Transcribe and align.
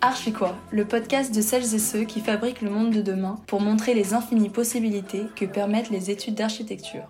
Archie-quoi, 0.00 0.54
le 0.70 0.84
podcast 0.84 1.34
de 1.34 1.40
celles 1.40 1.74
et 1.74 1.78
ceux 1.80 2.04
qui 2.04 2.20
fabriquent 2.20 2.62
le 2.62 2.70
monde 2.70 2.92
de 2.92 3.02
demain 3.02 3.36
pour 3.48 3.60
montrer 3.60 3.94
les 3.94 4.14
infinies 4.14 4.48
possibilités 4.48 5.24
que 5.34 5.44
permettent 5.44 5.90
les 5.90 6.10
études 6.10 6.36
d'architecture. 6.36 7.08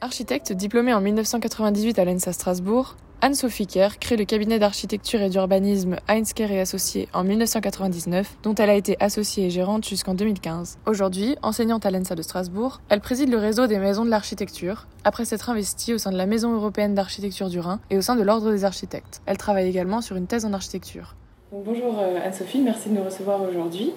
Architecte 0.00 0.52
diplômée 0.52 0.94
en 0.94 1.02
1998 1.02 1.98
à 1.98 2.06
l'ENSA 2.06 2.32
Strasbourg, 2.32 2.96
Anne-Sophie 3.20 3.66
Kerr 3.66 3.98
crée 3.98 4.16
le 4.16 4.24
cabinet 4.24 4.58
d'architecture 4.58 5.20
et 5.20 5.28
d'urbanisme 5.28 5.96
Heinz 6.08 6.32
Kerr 6.32 6.50
et 6.50 6.60
Associés 6.60 7.08
en 7.12 7.24
1999, 7.24 8.38
dont 8.42 8.54
elle 8.54 8.70
a 8.70 8.74
été 8.74 8.96
associée 9.00 9.46
et 9.46 9.50
gérante 9.50 9.86
jusqu'en 9.86 10.14
2015. 10.14 10.78
Aujourd'hui, 10.86 11.36
enseignante 11.42 11.84
à 11.84 11.90
l'ENSA 11.90 12.14
de 12.14 12.22
Strasbourg, 12.22 12.80
elle 12.88 13.00
préside 13.00 13.30
le 13.30 13.38
réseau 13.38 13.66
des 13.66 13.78
maisons 13.78 14.06
de 14.06 14.10
l'architecture, 14.10 14.86
après 15.04 15.26
s'être 15.26 15.50
investie 15.50 15.92
au 15.92 15.98
sein 15.98 16.12
de 16.12 16.16
la 16.16 16.26
Maison 16.26 16.54
européenne 16.54 16.94
d'architecture 16.94 17.50
du 17.50 17.60
Rhin 17.60 17.80
et 17.90 17.98
au 17.98 18.02
sein 18.02 18.16
de 18.16 18.22
l'Ordre 18.22 18.50
des 18.50 18.64
architectes. 18.64 19.20
Elle 19.26 19.38
travaille 19.38 19.68
également 19.68 20.00
sur 20.00 20.16
une 20.16 20.26
thèse 20.26 20.46
en 20.46 20.54
architecture 20.54 21.14
bonjour 21.52 21.98
euh, 21.98 22.18
Anne-Sophie, 22.24 22.60
merci 22.60 22.88
de 22.88 22.94
nous 22.94 23.04
recevoir 23.04 23.40
aujourd'hui. 23.42 23.92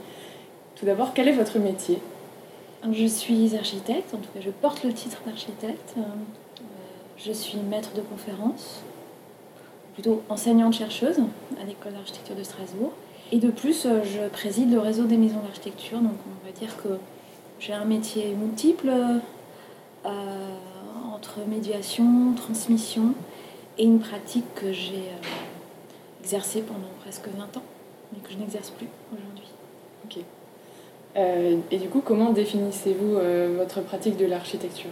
Tout 0.76 0.86
d'abord, 0.86 1.14
quel 1.14 1.28
est 1.28 1.34
votre 1.34 1.58
métier? 1.60 2.00
Je 2.92 3.06
suis 3.06 3.56
architecte, 3.56 4.14
en 4.14 4.18
tout 4.18 4.30
cas 4.34 4.40
je 4.42 4.50
porte 4.50 4.84
le 4.84 4.94
titre 4.94 5.22
d'architecte. 5.26 5.96
Euh, 5.98 6.02
je 7.18 7.32
suis 7.32 7.58
maître 7.58 7.94
de 7.96 8.02
conférence, 8.02 8.82
plutôt 9.94 10.22
enseignante-chercheuse 10.30 11.20
à 11.62 11.66
l'école 11.66 11.94
d'architecture 11.94 12.36
de 12.36 12.44
Strasbourg. 12.44 12.92
Et 13.32 13.38
de 13.38 13.50
plus, 13.50 13.86
euh, 13.86 14.02
je 14.04 14.28
préside 14.30 14.72
le 14.72 14.80
réseau 14.80 15.04
des 15.04 15.18
maisons 15.18 15.40
d'architecture, 15.40 16.00
donc 16.00 16.14
on 16.28 16.46
va 16.46 16.52
dire 16.52 16.78
que 16.78 16.90
j'ai 17.60 17.74
un 17.74 17.86
métier 17.86 18.34
multiple 18.40 18.92
entre 21.14 21.40
médiation, 21.48 22.34
transmission 22.38 23.14
et 23.78 23.84
une 23.84 24.00
pratique 24.00 24.46
que 24.56 24.72
j'ai 24.72 25.04
exercé 26.22 26.62
pendant 26.62 26.90
presque 27.02 27.28
20 27.28 27.58
ans, 27.58 27.64
mais 28.12 28.20
que 28.20 28.32
je 28.32 28.38
n'exerce 28.38 28.70
plus 28.72 28.88
aujourd'hui. 29.12 29.48
Ok. 30.06 30.24
Euh, 31.18 31.58
et 31.72 31.78
du 31.78 31.90
coup, 31.90 32.02
comment 32.02 32.32
définissez-vous 32.32 33.16
euh, 33.16 33.56
votre 33.58 33.82
pratique 33.82 34.18
de 34.18 34.26
l'architecture? 34.26 34.92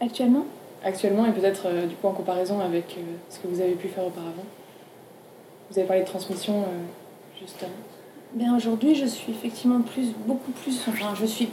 Actuellement? 0.00 0.46
Actuellement, 0.82 1.26
et 1.26 1.32
peut-être 1.32 1.66
euh, 1.66 1.86
du 1.86 1.94
coup 1.94 2.08
en 2.08 2.12
comparaison 2.12 2.60
avec 2.60 2.96
ce 3.28 3.38
que 3.38 3.46
vous 3.46 3.60
avez 3.60 3.74
pu 3.74 3.88
faire 3.88 4.06
auparavant? 4.06 4.44
Vous 5.70 5.78
avez 5.78 5.86
parlé 5.86 6.02
de 6.02 6.08
transmission 6.08 6.64
justement. 7.40 7.70
Bien 8.32 8.56
aujourd'hui, 8.56 8.96
je 8.96 9.06
suis 9.06 9.32
effectivement 9.32 9.80
plus, 9.82 10.08
beaucoup 10.26 10.50
plus, 10.50 10.80
enfin, 10.88 11.14
je 11.14 11.26
suis 11.26 11.48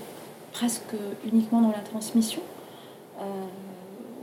presque 0.54 0.95
uniquement 1.32 1.61
dans 1.61 1.72
la 1.72 1.80
transmission 1.80 2.42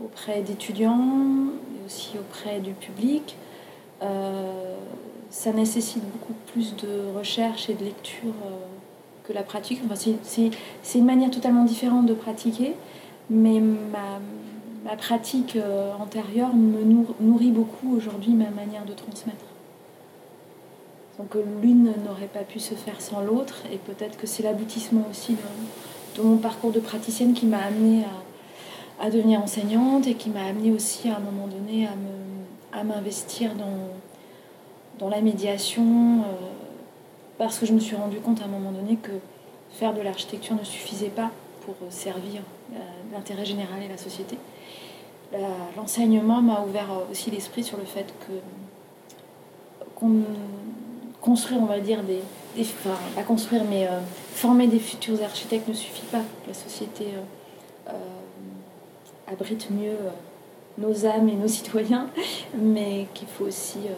auprès 0.05 0.41
d'étudiants, 0.41 0.97
mais 0.97 1.87
aussi 1.87 2.19
auprès 2.19 2.59
du 2.59 2.73
public. 2.73 3.37
Euh, 4.03 4.75
ça 5.31 5.53
nécessite 5.53 6.03
beaucoup 6.13 6.33
plus 6.53 6.77
de 6.77 7.17
recherche 7.17 7.69
et 7.69 7.75
de 7.75 7.85
lecture 7.85 8.35
euh, 8.45 8.67
que 9.25 9.33
la 9.33 9.43
pratique. 9.43 9.81
Enfin, 9.85 10.13
c'est 10.23 10.99
une 10.99 11.05
manière 11.05 11.31
totalement 11.31 11.65
différente 11.65 12.07
de 12.07 12.15
pratiquer, 12.15 12.75
mais 13.31 13.61
ma, 13.61 14.97
pratique 14.97 15.57
euh, 15.57 15.93
antérieure 15.99 16.55
me 16.55 16.85
nourrit 17.21 17.51
beaucoup 17.51 17.97
aujourd'hui 17.97 18.33
ma 18.33 18.51
manière 18.51 18.85
de 18.85 18.93
transmettre. 18.93 19.45
Donc 21.19 21.37
l'une 21.63 21.93
n'aurait 22.05 22.31
pas 22.33 22.41
pu 22.41 22.61
se 22.61 22.75
faire 22.75 23.01
sans 23.01 23.21
l'autre, 23.21 23.63
et 23.73 23.79
peut-être 23.79 24.17
que 24.17 24.27
c'est 24.27 24.43
l'aboutissement 24.43 25.05
aussi 25.11 25.37
de, 26.17 26.23
mon 26.23 26.37
parcours 26.37 26.71
de 26.71 26.81
praticienne 26.81 27.35
qui 27.35 27.47
m'a 27.47 27.59
amené 27.59 28.05
à, 29.01 29.07
à, 29.07 29.11
devenir 29.11 29.41
enseignante 29.43 30.07
et 30.07 30.15
qui 30.15 30.31
m'a 30.31 30.45
amené 30.45 30.71
aussi 30.71 31.09
à 31.09 31.17
un 31.17 31.21
moment 31.21 31.49
donné 31.49 31.87
à 31.87 31.91
me 31.91 32.44
à 32.75 32.85
m'investir 32.85 33.55
dans, 33.55 33.89
dans 34.99 35.09
la 35.09 35.21
médiation 35.21 35.83
euh, 35.83 36.25
parce 37.39 37.59
que 37.59 37.67
je 37.67 37.73
me 37.73 37.81
suis 37.81 37.97
rendu 37.97 38.19
compte 38.19 38.41
à 38.43 38.45
un 38.45 38.49
moment 38.49 38.73
donné 38.73 38.97
que 38.97 39.13
faire 39.73 39.95
de 39.95 40.01
l'architecture 40.01 40.57
ne 40.57 40.65
suffisait 40.65 41.09
pas 41.09 41.31
pour 41.65 41.75
servir 41.91 42.43
euh, 42.73 42.77
l'intérêt 43.13 43.45
général 43.45 43.83
et 43.83 43.89
la 43.89 43.97
société. 43.97 44.37
L'enseignement 45.77 46.41
m'a 46.41 46.61
ouvert 46.61 46.87
aussi 47.11 47.29
l'esprit 47.29 47.65
sur 47.65 47.77
le 47.77 47.85
fait 47.85 48.07
que 48.21 50.07
construire, 51.21 51.61
on 51.61 51.65
va 51.65 51.81
dire, 51.81 52.05
des, 52.05 52.21
enfin, 52.61 52.95
pas 53.17 53.25
construire, 53.25 53.65
mais 53.69 53.89
euh, 53.89 53.99
former 54.33 54.69
des 54.69 54.79
futurs 54.79 55.21
architectes 55.25 55.67
ne 55.67 55.75
suffit 55.75 56.07
pas. 56.07 56.21
La 56.47 56.55
société 56.55 57.07
abrite 59.27 59.71
mieux 59.73 59.97
nos 60.79 61.07
âmes 61.07 61.29
et 61.29 61.37
nos 61.37 61.49
citoyens, 61.49 62.09
mais 62.59 63.07
qu'il 63.15 63.29
faut 63.29 63.45
aussi 63.45 63.79
euh, 63.87 63.95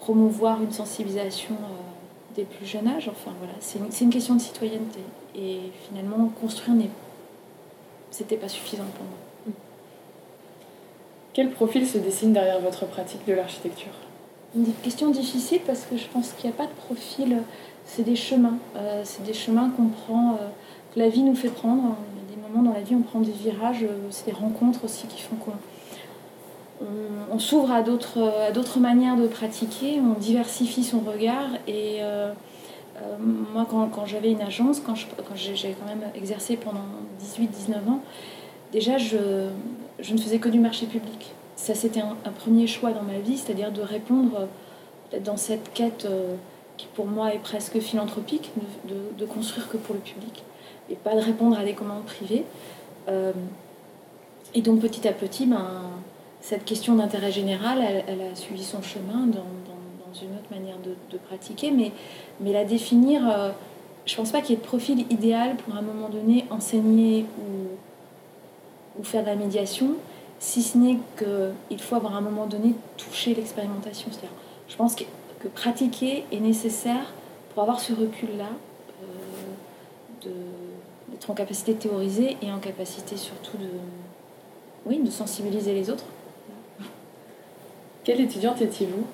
promouvoir 0.00 0.62
une 0.62 0.72
sensibilisation 0.72 1.54
euh, 1.54 2.34
des 2.34 2.44
plus 2.44 2.66
jeunes 2.66 2.88
âges. 2.88 3.08
Enfin 3.08 3.32
voilà, 3.38 3.54
c'est 3.60 3.78
une, 3.78 3.86
une, 4.00 4.12
question 4.12 4.34
de 4.34 4.40
citoyenneté. 4.40 5.00
Et 5.36 5.60
finalement, 5.88 6.30
construire, 6.40 6.76
c'était 8.10 8.36
pas 8.36 8.48
suffisant 8.48 8.84
pour 8.96 9.04
moi. 9.04 9.54
Quel 11.32 11.50
profil 11.50 11.86
se 11.86 11.98
dessine 11.98 12.32
derrière 12.32 12.60
votre 12.60 12.86
pratique 12.86 13.24
de 13.26 13.32
l'architecture? 13.32 13.92
Une 14.56 14.72
question 14.82 15.10
difficile 15.10 15.60
parce 15.64 15.82
que 15.84 15.96
je 15.96 16.06
pense 16.12 16.32
qu'il 16.32 16.50
n'y 16.50 16.54
a 16.54 16.56
pas 16.56 16.66
de 16.66 16.72
profil, 16.72 17.42
c'est 17.84 18.02
des 18.02 18.16
chemins. 18.16 18.58
Euh, 18.76 19.02
c'est 19.04 19.22
des 19.22 19.34
chemins 19.34 19.70
qu'on 19.70 19.86
prend, 19.88 20.36
que 20.92 20.98
la 20.98 21.08
vie 21.08 21.22
nous 21.22 21.36
fait 21.36 21.50
prendre. 21.50 21.94
Il 22.16 22.22
y 22.22 22.32
a 22.32 22.34
des 22.34 22.42
moments 22.42 22.68
dans 22.68 22.76
la 22.76 22.82
vie, 22.82 22.96
on 22.96 23.02
prend 23.02 23.20
des 23.20 23.30
virages, 23.30 23.86
c'est 24.10 24.26
des 24.26 24.32
rencontres 24.32 24.84
aussi 24.84 25.06
qui 25.06 25.22
font 25.22 25.36
qu'on 25.36 25.52
on, 26.80 27.38
s'ouvre 27.38 27.70
à 27.70 27.82
d'autres 27.82 28.80
manières 28.80 29.16
de 29.16 29.26
pratiquer, 29.26 30.00
on 30.00 30.18
diversifie 30.18 30.84
son 30.84 31.00
regard. 31.00 31.50
Et 31.66 31.98
euh, 32.00 32.32
euh, 32.96 33.16
moi, 33.18 33.66
quand, 33.68 34.06
j'avais 34.06 34.30
une 34.30 34.40
agence, 34.40 34.80
quand 34.80 34.94
j'ai 35.34 35.76
quand, 35.78 35.86
même 35.86 36.10
exercé 36.14 36.56
pendant 36.56 36.84
18-19 37.20 37.90
ans, 37.90 38.00
déjà, 38.72 38.98
je, 38.98 39.16
ne 39.98 40.18
faisais 40.18 40.38
que 40.38 40.48
du 40.48 40.58
marché 40.58 40.86
public. 40.86 41.32
Ça, 41.56 41.74
c'était 41.74 42.00
un, 42.00 42.32
premier 42.32 42.66
choix 42.66 42.92
dans 42.92 43.02
ma 43.02 43.18
vie, 43.18 43.36
c'est-à-dire 43.36 43.72
de 43.72 43.82
répondre 43.82 44.48
dans 45.24 45.36
cette 45.36 45.72
quête 45.72 46.06
euh, 46.08 46.34
qui, 46.76 46.86
pour 46.94 47.06
moi, 47.06 47.34
est 47.34 47.40
presque 47.40 47.78
philanthropique, 47.80 48.52
de, 49.18 49.26
construire 49.26 49.68
que 49.68 49.76
pour 49.76 49.94
le 49.94 50.00
public 50.00 50.44
et 50.90 50.94
pas 50.94 51.14
de 51.14 51.20
répondre 51.20 51.58
à 51.58 51.64
des 51.64 51.74
commandes 51.74 52.04
privées. 52.04 52.44
et 54.54 54.62
donc, 54.62 54.80
petit 54.80 55.06
à 55.06 55.12
petit, 55.12 55.44
ben, 55.44 55.66
cette 56.40 56.64
question 56.64 56.94
d'intérêt 56.94 57.32
général, 57.32 57.82
elle, 58.06 58.20
a 58.20 58.34
suivi 58.34 58.64
son 58.64 58.82
chemin 58.82 59.26
dans, 59.26 59.44
une 60.22 60.34
autre 60.34 60.50
manière 60.50 60.76
de, 60.78 61.18
pratiquer, 61.18 61.70
mais, 61.70 61.92
la 62.52 62.64
définir, 62.64 63.28
euh, 63.28 63.50
je 64.06 64.14
ne 64.14 64.16
pense 64.16 64.32
pas 64.32 64.40
qu'il 64.40 64.50
y 64.50 64.52
ait 64.54 64.60
de 64.60 64.66
profil 64.66 65.04
idéal 65.10 65.56
pour 65.56 65.74
à 65.74 65.78
un 65.78 65.82
moment 65.82 66.08
donné 66.08 66.44
enseigner 66.50 67.26
ou, 68.98 69.04
faire 69.04 69.22
de 69.22 69.28
la 69.28 69.36
médiation, 69.36 69.94
si 70.40 70.60
ce 70.60 70.76
n'est 70.76 70.98
qu'il 71.16 71.80
faut 71.80 71.94
avoir 71.94 72.14
à 72.14 72.18
un 72.18 72.22
moment 72.22 72.46
donné 72.46 72.74
touché 72.96 73.32
l'expérimentation. 73.32 74.10
Je 74.68 74.76
pense 74.76 74.96
que, 74.96 75.04
pratiquer 75.54 76.24
est 76.32 76.40
nécessaire 76.40 77.12
pour 77.52 77.62
avoir 77.62 77.78
ce 77.78 77.92
recul-là, 77.92 78.48
euh, 80.26 80.30
d'être 81.12 81.30
en 81.30 81.34
capacité 81.34 81.74
de 81.74 81.78
théoriser 81.78 82.36
et 82.42 82.50
en 82.50 82.58
capacité 82.58 83.16
surtout 83.16 83.56
de, 83.56 83.68
oui, 84.84 84.98
de 84.98 85.10
sensibiliser 85.10 85.74
les 85.74 85.90
autres. 85.90 86.04
Quelle 88.08 88.22
étudiante 88.22 88.62
étiez-vous? 88.62 89.04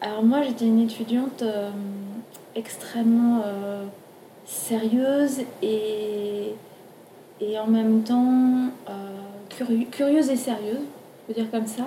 Alors 0.00 0.24
moi 0.24 0.42
j'étais 0.42 0.64
une 0.64 0.80
étudiante 0.80 1.42
euh, 1.42 1.70
extrêmement 2.56 3.42
euh, 3.46 3.84
sérieuse 4.46 5.42
et, 5.62 6.54
et 7.40 7.56
en 7.60 7.68
même 7.68 8.02
temps 8.02 8.72
euh, 8.88 9.86
curieuse 9.92 10.28
et 10.28 10.34
sérieuse, 10.34 10.80
je 10.80 11.32
peux 11.32 11.40
dire 11.40 11.48
comme 11.52 11.68
ça. 11.68 11.84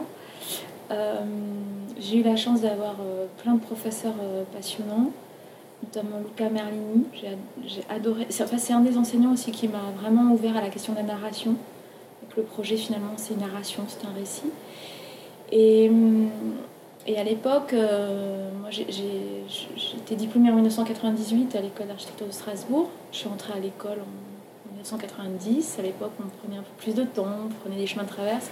j'ai 1.99 2.19
eu 2.19 2.23
la 2.23 2.37
chance 2.37 2.61
d'avoir 2.61 2.95
plein 3.39 3.55
de 3.55 3.59
professeurs 3.59 4.15
passionnants, 4.55 5.11
notamment 5.83 6.19
Luca 6.19 6.49
Merlini. 6.49 7.03
J'ai 7.65 7.83
adoré. 7.89 8.27
C'est 8.29 8.71
un 8.71 8.79
des 8.79 8.97
enseignants 8.97 9.33
aussi 9.33 9.51
qui 9.51 9.67
m'a 9.67 9.91
vraiment 9.99 10.31
ouvert 10.31 10.55
à 10.55 10.61
la 10.61 10.69
question 10.69 10.93
de 10.93 10.99
la 10.99 11.03
narration. 11.03 11.55
le 12.37 12.43
projet 12.43 12.77
finalement 12.77 13.15
c'est 13.17 13.33
une 13.33 13.41
narration, 13.41 13.83
c'est 13.89 14.07
un 14.07 14.13
récit. 14.17 14.51
Et, 15.55 15.91
et 17.05 17.19
à 17.19 17.23
l'époque, 17.23 17.73
euh, 17.73 18.49
moi 18.59 18.71
j'étais 18.71 20.15
diplômée 20.15 20.49
en 20.49 20.55
1998 20.55 21.55
à 21.55 21.61
l'école 21.61 21.87
d'architecture 21.87 22.25
de 22.25 22.31
Strasbourg. 22.31 22.89
Je 23.11 23.19
suis 23.19 23.29
rentrée 23.29 23.53
à 23.53 23.59
l'école 23.59 23.99
en 23.99 24.71
1990. 24.73 25.75
À 25.77 25.83
l'époque, 25.83 26.11
on 26.19 26.27
prenait 26.41 26.57
un 26.57 26.63
peu 26.63 26.73
plus 26.79 26.95
de 26.95 27.03
temps, 27.03 27.27
on 27.45 27.49
prenait 27.61 27.79
des 27.79 27.85
chemins 27.85 28.01
de 28.01 28.09
traverse. 28.09 28.49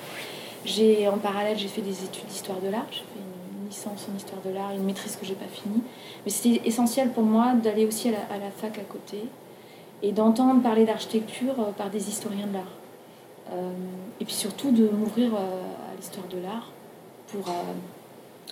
En 1.12 1.18
parallèle, 1.18 1.57
j'ai 1.57 1.69
fait 1.69 1.81
des 1.81 2.03
études 2.03 2.27
d'histoire 2.27 2.59
de 2.59 2.69
l'art. 2.69 2.86
J'ai 2.92 3.00
fait 3.00 3.18
une 3.18 3.68
licence 3.68 4.07
en 4.13 4.15
histoire 4.15 4.42
de 4.45 4.51
l'art, 4.51 4.69
une 4.71 4.83
maîtrise 4.83 5.15
que 5.15 5.25
j'ai 5.25 5.33
pas 5.33 5.47
finie. 5.51 5.81
Mais 6.24 6.31
c'était 6.31 6.68
essentiel 6.68 7.09
pour 7.09 7.24
moi 7.24 7.54
d'aller 7.54 7.88
aussi 7.88 8.09
à 8.09 8.38
la, 8.38 8.51
fac 8.56 8.77
à 8.77 8.83
côté 8.83 9.24
et 10.04 10.12
d'entendre 10.12 10.62
parler 10.62 10.86
d'architecture 10.86 11.56
euh, 11.57 11.71
par 11.71 11.89
des 11.89 12.09
historiens 12.09 12.45
de 12.45 12.54
l'art. 12.54 12.75
Euh, 13.54 13.71
et 14.19 14.25
puis 14.25 14.36
surtout 14.36 14.69
de 14.69 14.88
m'ouvrir 14.88 15.33
à 15.33 15.95
l'histoire 15.97 16.27
de 16.27 16.38
l'art 16.38 16.71
pour, 17.31 17.48
euh, 17.50 17.74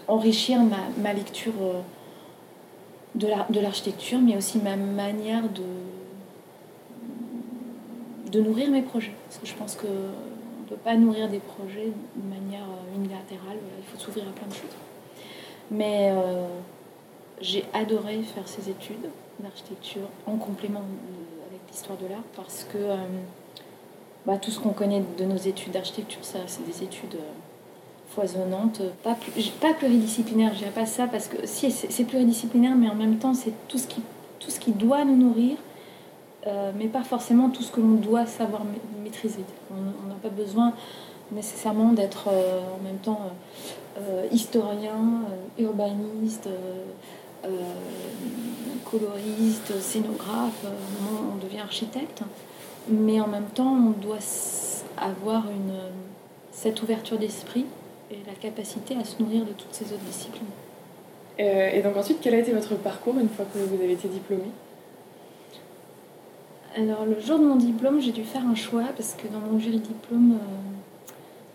enrichir 0.07 0.59
ma, 0.61 0.77
ma 0.97 1.13
lecture 1.13 1.53
de 3.15 3.59
l'architecture, 3.59 4.19
mais 4.19 4.37
aussi 4.37 4.59
ma 4.59 4.75
manière 4.75 5.43
de, 5.49 5.63
de 8.31 8.41
nourrir 8.41 8.69
mes 8.69 8.81
projets. 8.81 9.13
Parce 9.27 9.39
que 9.39 9.47
je 9.47 9.53
pense 9.55 9.75
qu'on 9.75 9.87
ne 9.87 10.69
peut 10.69 10.77
pas 10.83 10.95
nourrir 10.95 11.29
des 11.29 11.39
projets 11.39 11.91
de 12.15 12.29
manière 12.29 12.65
unilatérale, 12.95 13.57
il 13.77 13.85
faut 13.85 13.99
s'ouvrir 13.99 14.25
à 14.27 14.31
plein 14.31 14.47
de 14.47 14.53
choses. 14.53 14.77
Mais 15.71 16.11
euh, 16.11 16.47
j'ai 17.41 17.65
adoré 17.73 18.21
faire 18.23 18.47
ces 18.47 18.69
études 18.69 19.09
d'architecture 19.39 20.09
en 20.25 20.35
complément 20.35 20.83
avec 21.47 21.61
l'histoire 21.71 21.97
de 21.97 22.07
l'art 22.07 22.23
parce 22.35 22.65
que 22.71 22.77
euh, 22.77 22.97
bah, 24.25 24.37
tout 24.37 24.51
ce 24.51 24.59
qu'on 24.59 24.73
connaît 24.73 25.03
de 25.17 25.25
nos 25.25 25.37
études 25.37 25.73
d'architecture, 25.73 26.23
ça, 26.23 26.39
c'est 26.47 26.65
des 26.65 26.83
études 26.83 27.15
euh, 27.15 27.31
foisonnantes, 28.09 28.81
pas, 29.03 29.17
pas 29.61 29.73
pluridisciplinaires, 29.73 30.53
je 30.53 30.59
dirais 30.59 30.71
pas 30.71 30.85
ça 30.85 31.07
parce 31.07 31.27
que 31.27 31.45
si 31.45 31.71
c'est 31.71 32.03
pluridisciplinaire, 32.05 32.75
mais 32.75 32.89
en 32.89 32.95
même 32.95 33.17
temps, 33.17 33.33
c'est 33.33 33.53
tout 33.67 33.77
ce 33.77 33.87
qui, 33.87 34.01
tout 34.39 34.49
ce 34.49 34.59
qui 34.59 34.71
doit 34.71 35.05
nous 35.05 35.15
nourrir. 35.15 35.57
mais 36.77 36.87
pas 36.87 37.03
forcément 37.03 37.49
tout 37.49 37.61
ce 37.61 37.71
que 37.71 37.81
l'on 37.81 37.95
doit 37.95 38.25
savoir 38.25 38.61
maîtriser. 39.03 39.45
On 39.71 40.07
n'a 40.07 40.15
pas 40.15 40.29
besoin 40.29 40.73
nécessairement 41.31 41.93
d'être 41.93 42.29
en 42.29 42.83
même 42.83 42.97
temps 42.97 43.31
euh, 43.99 44.27
historien, 44.31 45.25
euh, 45.59 45.63
urbaniste, 45.63 46.47
euh, 46.47 47.49
coloriste, 48.89 49.79
scénographe, 49.81 50.65
on 51.33 51.43
devient 51.43 51.59
architecte, 51.59 52.21
mais 52.87 53.19
en 53.19 53.27
même 53.27 53.47
temps 53.53 53.73
on 53.73 53.89
doit 53.91 54.19
avoir 54.97 55.49
une, 55.49 55.79
cette 56.51 56.81
ouverture 56.81 57.17
d'esprit 57.17 57.65
et 58.11 58.17
la 58.27 58.33
capacité 58.33 58.95
à 58.95 59.03
se 59.03 59.21
nourrir 59.21 59.45
de 59.45 59.51
toutes 59.51 59.73
ces 59.73 59.85
autres 59.85 60.05
disciplines. 60.05 60.47
et 61.37 61.81
donc 61.83 61.95
ensuite, 61.95 62.19
quel 62.21 62.33
a 62.35 62.39
été 62.39 62.51
votre 62.51 62.75
parcours 62.75 63.15
une 63.19 63.29
fois 63.29 63.45
que 63.45 63.59
vous 63.59 63.75
avez 63.75 63.93
été 63.93 64.07
diplômé 64.07 64.45
Alors 66.75 67.05
le 67.05 67.19
jour 67.19 67.39
de 67.39 67.45
mon 67.45 67.55
diplôme, 67.55 68.01
j'ai 68.01 68.11
dû 68.11 68.23
faire 68.23 68.45
un 68.45 68.55
choix 68.55 68.85
parce 68.95 69.13
que 69.13 69.27
dans 69.27 69.39
mon 69.39 69.59
jury 69.59 69.79
diplôme, 69.79 70.37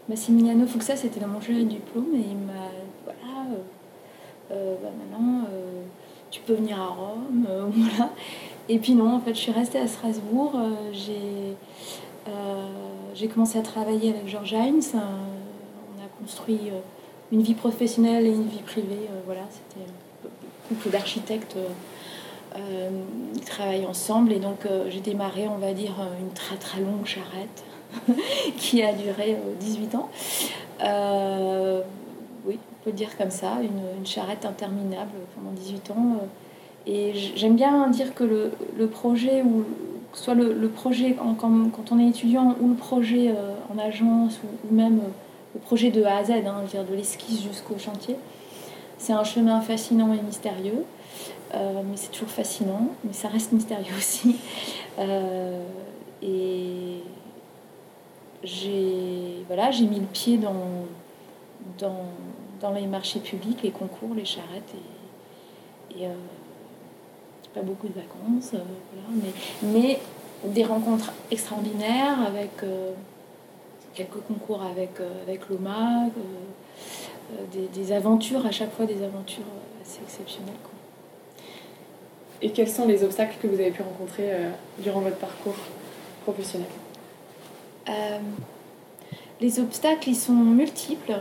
Massimiliano 0.09 0.67
Fuxa, 0.67 0.97
c'était 0.97 1.21
dans 1.21 1.29
mon 1.29 1.41
jury 1.41 1.65
diplôme 1.65 2.15
et 2.15 2.19
il 2.19 2.37
m'a 2.37 2.69
voilà, 3.05 3.49
euh, 3.51 4.53
euh, 4.53 4.75
bah, 4.83 4.91
maintenant 4.99 5.45
euh, 5.51 5.83
tu 6.31 6.41
peux 6.43 6.55
venir 6.55 6.79
à 6.79 6.89
Rome, 6.89 7.47
voilà. 7.71 8.11
Et 8.69 8.79
puis 8.79 8.95
non, 8.95 9.15
en 9.15 9.21
fait, 9.21 9.35
je 9.35 9.41
suis 9.41 9.53
restée 9.53 9.79
à 9.79 9.87
Strasbourg. 9.87 10.53
j'ai 10.93 11.57
j'ai 13.15 13.29
commencé 13.29 13.59
à 13.59 13.63
travailler 13.63 14.11
avec 14.11 14.27
George 14.27 14.55
a 14.55 14.67
construit 16.25 16.73
une 17.33 17.43
vie 17.43 17.55
professionnelle 17.55 18.27
et 18.27 18.31
une 18.31 18.49
vie 18.49 18.63
privée. 18.63 19.09
voilà, 19.27 19.43
c'était 19.51 19.85
un 19.87 20.69
couple 20.69 20.91
d'architectes 20.91 21.57
qui 22.55 23.41
travaillent 23.45 23.87
ensemble. 23.87 24.33
Et 24.33 24.39
donc, 24.39 24.67
j'ai 24.89 25.01
démarré, 25.01 25.47
on 25.49 25.59
va 25.59 25.73
dire, 25.73 25.95
une 26.21 26.33
très 26.33 26.57
très 26.57 26.81
longue 26.81 27.07
charrette 27.07 27.65
qui 28.57 28.83
a 28.83 28.93
duré 28.93 29.37
18 29.61 29.95
euh, 29.95 29.99
ans. 29.99 30.11
Euh, 30.83 31.81
oui, 32.47 32.59
on 32.59 32.85
peut 32.85 32.91
le 32.91 32.97
dire 32.97 33.17
comme 33.17 33.31
ça, 33.31 33.59
une, 33.63 34.07
charrette 34.07 34.45
interminable 34.45 35.13
pendant 35.35 35.53
18 35.53 35.91
ans. 35.91 36.17
Euh. 36.21 36.27
Et 36.87 37.13
j'aime 37.15 37.57
bien 37.57 37.89
dire 37.89 38.15
que 38.15 38.25
le, 38.25 38.87
projet, 38.87 39.43
ou 39.43 39.65
soit 40.13 40.35
le, 40.35 40.69
projet 40.69 41.17
quand, 41.19 41.35
quand, 41.35 41.93
on 41.93 41.99
est 41.99 42.09
étudiant, 42.09 42.55
ou 42.61 42.69
le 42.69 42.75
projet 42.75 43.33
en 43.75 43.79
agence, 43.79 44.39
ou, 44.45 44.75
même 44.75 45.01
le 45.55 45.61
projet 45.61 45.91
de 45.91 46.03
A 46.05 46.19
à 46.19 46.25
Z, 46.25 46.31
hein, 46.31 46.63
dire 46.69 46.85
de 46.85 46.95
l'esquisse 46.95 47.43
jusqu'au 47.43 47.79
chantier, 47.79 48.17
c'est 48.99 49.13
un 49.13 49.25
chemin 49.25 49.61
fascinant 49.61 50.13
et 50.13 50.21
mystérieux. 50.23 50.85
mais 51.53 51.97
c'est 51.97 52.11
toujours 52.11 52.31
fascinant, 52.31 52.89
mais 53.05 53.13
ça 53.13 53.29
reste 53.29 53.53
mystérieux 53.53 53.95
aussi. 53.99 54.37
et 56.23 57.01
j'ai 58.43 59.45
voilà, 59.47 59.71
j'ai 59.71 59.87
mis 59.87 60.01
le 60.01 60.07
pied 60.07 60.39
dans, 60.39 60.87
dans, 61.79 62.07
dans, 62.61 62.73
les 62.73 62.87
marchés 62.87 63.21
publics, 63.21 63.63
les 63.63 63.71
concours, 63.71 64.15
les 64.15 64.25
charrettes 64.25 64.75
et, 65.97 66.07
euh, 66.07 66.15
pas 67.55 67.63
beaucoup 67.63 67.87
de 67.87 67.95
vacances, 67.95 68.55
euh, 68.55 68.59
mais, 69.11 69.33
mais, 69.63 70.01
des 70.45 70.65
rencontres 70.65 71.13
extraordinaires 71.31 72.21
avec 72.27 72.51
euh, 72.65 72.93
quelques 73.95 74.21
concours 74.27 74.63
avec, 74.63 74.91
avec 75.27 75.49
l'OMA, 75.49 76.09
des, 77.53 77.69
des, 77.69 77.93
aventures, 77.93 78.45
à 78.47 78.51
chaque 78.51 78.73
fois 78.73 78.87
des 78.87 79.03
aventures 79.03 79.45
assez 79.83 80.01
exceptionnelles. 80.03 80.55
Et 82.43 82.51
quels 82.51 82.69
sont 82.69 82.87
les 82.87 83.03
obstacles 83.05 83.37
que 83.41 83.47
vous 83.47 83.55
avez 83.55 83.71
pu 83.71 83.83
rencontrer 83.83 84.31
durant 84.79 85.01
votre 85.01 85.17
parcours 85.17 85.57
professionnel? 86.25 86.69
Euh, 87.89 88.19
les 89.41 89.61
obstacles, 89.61 90.09
ils 90.09 90.17
sont 90.17 90.33
multiples. 90.33 91.15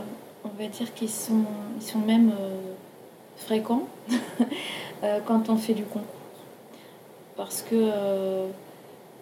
On 0.44 0.62
va 0.62 0.68
dire 0.68 0.92
qu'ils 0.94 1.10
sont, 1.10 1.44
ils 1.76 1.86
sont 1.86 1.98
même 1.98 2.30
euh, 2.30 2.56
fréquents 3.36 3.88
euh, 5.02 5.20
quand 5.26 5.48
on 5.48 5.56
fait 5.56 5.74
du 5.74 5.84
concours. 5.84 6.08
Parce 7.36 7.62
que 7.62 7.90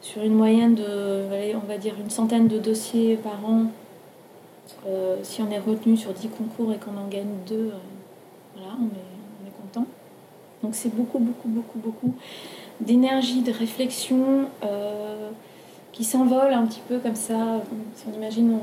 sur 0.02 0.22
une 0.22 0.34
moyenne 0.34 0.74
de, 0.74 1.54
on 1.54 1.66
va 1.66 1.78
dire, 1.78 1.94
une 1.98 2.10
centaine 2.10 2.48
de 2.48 2.58
dossiers 2.58 3.16
par 3.16 3.44
an, 3.48 3.66
si 5.22 5.40
on 5.40 5.50
est 5.50 5.58
retenu 5.58 5.96
sur 5.96 6.12
10 6.12 6.28
concours 6.28 6.72
et 6.72 6.76
qu'on 6.76 6.96
en 6.98 7.08
gagne 7.08 7.32
deux, 7.46 7.72
voilà, 8.54 8.72
on 8.78 8.86
est, 8.86 9.42
on 9.42 9.48
est 9.48 9.52
content. 9.62 9.86
Donc 10.62 10.74
c'est 10.74 10.94
beaucoup, 10.94 11.18
beaucoup, 11.18 11.48
beaucoup, 11.48 11.78
beaucoup 11.78 12.14
d'énergie, 12.80 13.42
de 13.42 13.52
réflexion 13.52 14.48
qui 15.92 16.04
s'envole 16.04 16.52
un 16.52 16.66
petit 16.66 16.80
peu 16.88 16.98
comme 16.98 17.14
ça. 17.14 17.60
Si 17.94 18.04
on 18.10 18.16
imagine, 18.16 18.58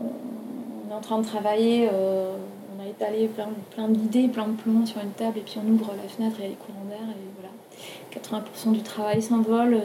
on, 0.00 0.90
est 0.90 0.94
en 0.94 1.00
train 1.00 1.18
de 1.18 1.26
travailler, 1.26 1.88
euh, 1.92 2.36
on 2.76 2.82
a 2.82 2.86
étalé 2.86 3.28
plein, 3.28 3.88
d'idées, 3.88 4.28
plein 4.28 4.46
de 4.46 4.56
plans 4.56 4.86
sur 4.86 5.00
une 5.02 5.10
table, 5.10 5.38
et 5.38 5.42
puis 5.42 5.58
on 5.62 5.70
ouvre 5.70 5.92
la 6.00 6.08
fenêtre 6.08 6.36
et 6.40 6.42
il 6.42 6.44
y 6.44 6.46
a 6.46 6.50
les 6.50 6.54
courants 6.54 6.86
d'air, 6.88 6.98
et 7.00 7.26
voilà. 7.38 8.40
80% 8.40 8.72
du 8.72 8.82
travail 8.82 9.20
s'envole. 9.20 9.80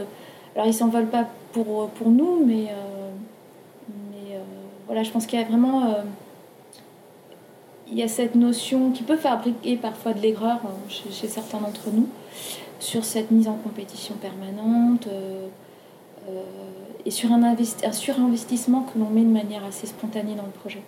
Alors 0.56 0.68
il 0.68 0.74
s'envole 0.74 1.07
pas 1.07 1.27
pour, 1.53 1.89
pour 1.89 2.09
nous, 2.09 2.45
mais, 2.45 2.68
euh, 2.69 3.12
mais 4.12 4.36
euh, 4.36 4.44
voilà, 4.88 5.03
je 5.03 5.12
pense 5.12 5.25
qu'il 5.25 5.39
y 5.39 5.44
a 5.44 5.45
vraiment 5.45 5.95
il 7.89 7.98
y 7.98 8.03
a 8.03 8.07
cette 8.07 8.36
notion 8.36 8.92
qui 8.92 9.03
peut 9.03 9.18
fabriquer 9.18 9.75
parfois 9.75 10.13
de 10.13 10.22
l'aigreur 10.22 10.60
chez, 10.88 11.12
chez, 11.12 11.27
certains 11.27 11.60
d'entre 11.60 11.89
nous 11.91 12.08
sur 12.79 13.03
cette 13.03 13.31
mise 13.31 13.48
en 13.48 13.55
compétition 13.55 14.15
permanente, 14.15 15.08
euh, 16.29 16.43
et 17.05 17.12
sur 17.12 17.31
un, 17.31 17.43
un 17.43 17.91
surinvestissement 17.91 18.81
que 18.81 19.00
l'on 19.00 19.10
met 19.10 19.22
de 19.22 19.27
manière 19.27 19.65
assez 19.65 19.88
spontanée 19.88 20.36
dans 20.36 20.46
le 20.46 20.51
projet. 20.51 20.81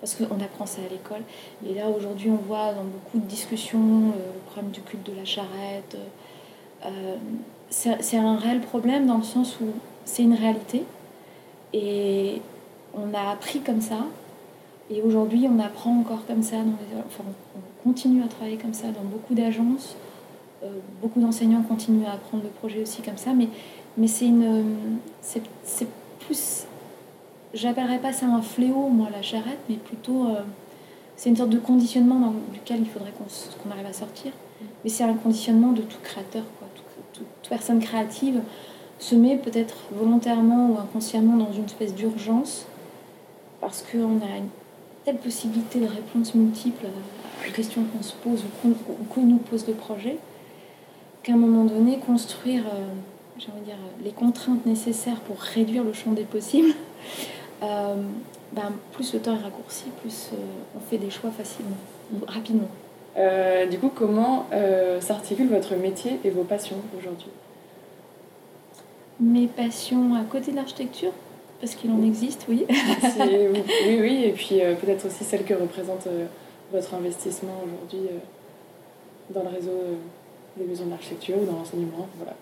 Parce 0.00 0.14
qu'on 0.14 0.40
apprend 0.40 0.66
ça 0.66 0.80
à 0.82 0.92
l'école. 0.92 1.22
Et 1.66 1.74
là, 1.74 1.88
aujourd'hui, 1.88 2.30
on 2.30 2.36
voit 2.36 2.72
dans 2.74 2.84
beaucoup 2.84 3.18
de 3.18 3.26
discussions 3.26 3.78
euh, 3.78 4.32
le 4.34 4.50
problème 4.50 4.70
du 4.70 4.80
culte 4.82 5.06
de 5.10 5.16
la 5.16 5.24
charrette. 5.24 5.96
Euh, 7.86 7.94
c'est 8.00 8.16
un 8.16 8.36
réel 8.36 8.60
problème 8.60 9.06
dans 9.06 9.18
le 9.18 9.24
sens 9.24 9.58
où 9.60 9.66
c'est 10.04 10.22
une 10.22 10.34
réalité. 10.34 10.84
Et 11.72 12.40
on 12.94 13.14
a 13.14 13.32
appris 13.32 13.60
comme 13.60 13.80
ça. 13.80 13.98
Et 14.90 15.02
aujourd'hui, 15.02 15.46
on 15.50 15.58
apprend 15.58 15.98
encore 15.98 16.24
comme 16.26 16.42
ça. 16.42 16.56
Dans 16.56 17.00
enfin, 17.06 17.24
on 17.56 17.82
continue 17.82 18.22
à 18.22 18.28
travailler 18.28 18.56
comme 18.56 18.74
ça 18.74 18.88
dans 18.88 19.02
beaucoup 19.02 19.34
d'agences. 19.34 19.96
beaucoup 21.02 21.20
d'enseignants 21.20 21.62
continuent 21.62 22.06
à 22.06 22.12
apprendre 22.12 22.44
le 22.44 22.50
projet 22.50 22.82
aussi 22.82 23.02
comme 23.02 23.16
ça. 23.16 23.32
Mais 23.32 23.48
mais 23.96 24.08
c'est 24.08 24.26
une. 24.26 24.98
C'est 25.22 25.88
plus. 26.20 26.66
J'appellerais 27.54 27.98
pas 27.98 28.12
ça 28.12 28.26
un 28.26 28.42
fléau, 28.42 28.88
moi, 28.88 29.08
la 29.10 29.22
charrette, 29.22 29.60
mais 29.68 29.76
plutôt. 29.76 30.26
Euh, 30.26 30.42
c'est 31.16 31.30
une 31.30 31.36
sorte 31.36 31.50
de 31.50 31.58
conditionnement 31.58 32.18
dans, 32.20 32.34
duquel 32.52 32.80
il 32.80 32.88
faudrait 32.88 33.12
qu'on 33.12 33.70
arrive 33.70 33.86
à 33.86 33.92
sortir. 33.92 34.32
Mais 34.84 34.90
c'est 34.90 35.04
un 35.04 35.14
conditionnement 35.14 35.72
de 35.72 35.80
tout 35.80 35.96
créateur. 36.02 36.42
Toute, 37.16 37.48
personne 37.48 37.80
créative 37.80 38.40
se 38.98 39.14
met 39.14 39.36
peut-être 39.36 39.76
volontairement 39.92 40.70
ou 40.70 40.78
inconsciemment 40.78 41.36
dans 41.36 41.52
une 41.52 41.64
espèce 41.64 41.94
d'urgence 41.94 42.66
parce 43.60 43.82
qu'on 43.82 44.20
a 44.20 44.36
une 44.38 44.48
telle 45.04 45.18
possibilité 45.18 45.80
de 45.80 45.86
réponses 45.86 46.34
multiples 46.34 46.86
aux 46.86 47.52
questions 47.52 47.84
qu'on 47.84 48.02
se 48.02 48.14
pose 48.14 48.42
ou 48.64 49.04
qu'on 49.04 49.22
nous 49.22 49.38
pose 49.38 49.66
le 49.66 49.74
projet 49.74 50.18
qu'à 51.26 51.32
un 51.32 51.36
moment 51.36 51.64
donné, 51.64 51.98
construire. 51.98 52.64
Euh, 52.66 52.86
j'ai 53.38 53.48
envie 53.50 53.60
de 53.60 53.66
dire, 53.66 53.76
les 54.02 54.12
contraintes 54.12 54.64
nécessaires 54.64 55.20
pour 55.20 55.38
réduire 55.38 55.84
le 55.84 55.92
champ 55.92 56.12
des 56.12 56.22
possibles, 56.22 56.72
euh, 57.62 57.96
ben, 58.52 58.72
plus 58.92 59.12
le 59.12 59.20
temps 59.20 59.34
est 59.34 59.42
raccourci, 59.42 59.84
plus 60.00 60.30
euh, 60.32 60.36
on 60.76 60.80
fait 60.80 60.98
des 60.98 61.10
choix 61.10 61.30
facilement, 61.30 61.76
rapidement. 62.28 62.68
Euh, 63.16 63.66
du 63.66 63.78
coup, 63.78 63.90
comment 63.94 64.46
s'articule 65.00 65.48
votre 65.48 65.74
métier 65.76 66.20
et 66.24 66.30
vos 66.30 66.44
passions 66.44 66.76
aujourd'hui? 66.98 67.30
Mes 69.18 69.46
passions 69.46 70.14
à 70.14 70.24
côté 70.24 70.50
de 70.50 70.56
l'architecture 70.56 71.12
parce 71.60 71.74
qu'il 71.74 71.90
en 71.90 72.02
existe, 72.02 72.44
oui. 72.50 72.66
oui, 73.20 73.98
oui, 74.00 74.24
et 74.24 74.32
puis 74.32 74.60
peut-être 74.80 75.06
aussi 75.06 75.24
celles 75.24 75.44
que 75.44 75.54
représente 75.54 76.06
votre 76.70 76.94
investissement 76.94 77.62
aujourd'hui 77.64 78.10
dans 79.30 79.42
le 79.42 79.48
réseau 79.48 79.80
des 80.58 80.64
maisons 80.64 80.86
d'architecture 80.86 81.36
ou 81.40 81.46
dans 81.46 81.58
l'enseignement 81.58 82.08
voilà, 82.18 82.34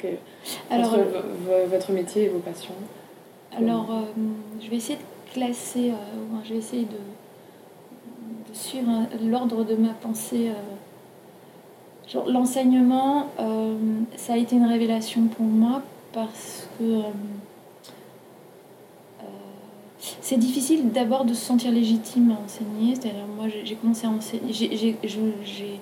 Alors, 0.71 0.97
votre, 1.71 1.93
métier 1.93 2.25
et 2.25 2.29
vos 2.29 2.41
passions? 2.41 2.75
Alors, 3.57 3.87
je 4.61 4.69
vais 4.69 4.77
essayer 4.77 4.99
de 4.99 5.33
classer, 5.33 5.93
je 6.45 6.53
vais 6.53 6.59
essayer 6.59 6.83
de, 6.83 6.99
de 8.55 8.59
suivre 8.59 9.07
l'ordre 9.23 9.65
de 9.65 9.75
ma 9.75 9.91
pensée 9.91 10.51
L'enseignement, 12.27 13.29
euh, 13.41 13.77
ça 14.17 14.35
a 14.35 14.37
été 14.37 14.57
une 14.57 14.67
révélation 14.67 15.27
pour 15.27 15.47
moi 15.47 15.83
parce 16.13 16.69
que 16.79 16.85
euh, 16.85 17.03
euh, 19.21 19.25
c'est 20.21 20.37
difficile 20.37 20.93
d'abord 20.93 21.25
de 21.25 21.35
se 21.35 21.45
sentir 21.45 21.73
légitime 21.73 22.31
à 22.31 22.45
enseigner. 22.45 22.95
C'est-à-dire, 22.95 23.27
moi, 23.37 23.47
j'ai 23.49 23.75
commencé 23.75 24.07
à 24.07 24.11
enseigner. 24.11 24.53
J'ai 24.53 25.81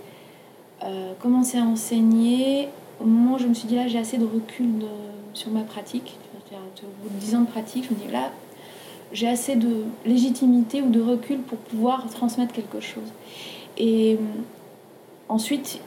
commencé 1.21 1.59
à 1.59 1.65
enseigner 1.65 2.69
au 3.01 3.05
moment 3.05 3.35
où 3.35 3.39
je 3.39 3.47
me 3.47 3.55
suis 3.55 3.69
dit 3.69 3.75
là, 3.75 3.89
j'ai 3.89 3.99
assez 3.99 4.17
de 4.17 4.25
recul 4.25 4.87
sur 5.35 5.51
ma 5.51 5.63
pratique. 5.63 6.19
Au 6.53 6.87
bout 7.03 7.15
de 7.15 7.21
10 7.21 7.35
ans 7.37 7.41
de 7.43 7.47
pratique, 7.47 7.85
je 7.89 7.95
me 7.95 7.99
dis 7.99 8.13
là, 8.13 8.31
j'ai 9.13 9.29
assez 9.29 9.57
de 9.57 9.85
légitimité 10.07 10.83
ou 10.83 10.91
de 10.91 11.01
recul 11.01 11.39
pour 11.39 11.59
pouvoir 11.59 12.09
transmettre 12.09 12.53
quelque 12.53 12.81
chose. 12.81 13.13
Et 13.79 14.19
ensuite, 15.29 15.81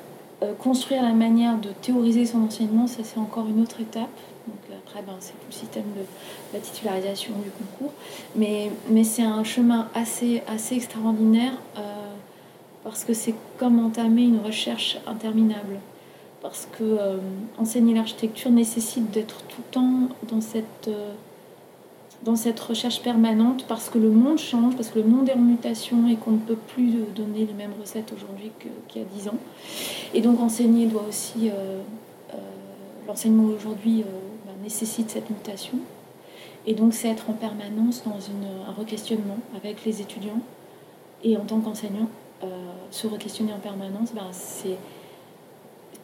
euh, 0.44 0.53
construire 0.53 1.01
la 1.01 1.13
manière 1.13 1.58
de 1.58 1.70
théoriser 1.82 2.25
son 2.25 2.44
enseignement, 2.44 2.88
ça 2.88 3.03
c'est 3.03 3.20
encore 3.20 3.48
une 3.48 3.62
autre 3.62 3.79
étape. 3.82 4.10
Donc 4.48 4.77
après, 4.86 5.01
ben, 5.01 5.15
c'est 5.20 5.34
le 5.48 5.53
système 5.53 5.86
de 5.96 6.05
la 6.53 6.60
titularisation 6.60 7.34
du 7.44 7.50
concours. 7.50 7.94
Mais, 8.36 8.72
mais 8.89 9.03
c'est 9.03 9.24
un 9.24 9.44
chemin 9.44 9.88
assez, 9.96 10.44
assez 10.48 10.75
extraordinaire 10.75 11.53
euh, 11.77 11.82
parce 12.84 13.03
que 13.03 13.13
c'est 13.13 13.34
comme 13.58 13.84
entamer 13.84 14.24
une 14.24 14.39
recherche 14.39 14.98
interminable. 15.08 15.79
Parce 16.41 16.67
que 16.77 16.84
euh, 16.84 17.17
enseigner 17.58 17.96
l'architecture 17.96 18.51
nécessite 18.51 19.10
d'être 19.10 19.41
tout 19.48 19.62
le 19.65 19.72
temps 19.72 20.10
dans 20.29 20.41
cette 20.41 20.89
dans 22.24 22.36
cette 22.36 22.60
recherche 22.60 23.02
permanente 23.02 23.66
parce 23.68 23.90
que 23.90 23.98
le 23.98 24.10
monde 24.10 24.40
change, 24.40 24.76
parce 24.76 24.90
que 24.90 25.00
le 25.00 25.06
monde 25.06 25.30
est 25.30 25.34
en 25.34 25.40
mutation 25.40 26.08
et 26.08 26.16
qu'on 26.16 26.32
ne 26.32 26.38
peut 26.40 26.56
plus 26.56 26.92
donner 27.16 27.46
les 27.46 27.54
mêmes 27.54 27.74
recettes 27.80 28.12
aujourd'hui 28.14 28.52
qu'il 28.88 29.02
y 29.02 29.06
a 29.06 29.08
dix 29.08 29.28
ans. 29.28 29.38
Et 30.14 30.22
donc 30.22 30.40
enseigner 30.40 30.88
doit 30.88 31.06
aussi... 31.08 31.50
Euh, 31.50 31.82
euh, 32.34 32.38
l'enseignement 33.08 33.44
aujourd'hui 33.44 34.02
euh, 34.02 34.06
bah, 34.48 34.54
nécessite 34.64 35.12
cette 35.12 35.30
mutation. 35.30 35.78
Et 36.66 36.74
donc 36.74 36.96
c'est 36.96 37.08
être 37.08 37.30
en 37.30 37.34
permanence 37.34 38.02
dans 38.04 38.20
une, 38.20 38.48
un 38.68 38.72
requestionnement 38.72 39.38
avec 39.56 39.86
les 39.86 40.02
étudiants. 40.02 40.42
Et 41.24 41.38
en 41.38 41.42
tant 41.42 41.60
qu'enseignant, 41.60 42.10
se 42.92 43.08
requestionner 43.08 43.52
en 43.52 43.60
permanence, 43.60 44.14
bah, 44.14 44.28
c'est 44.32 44.78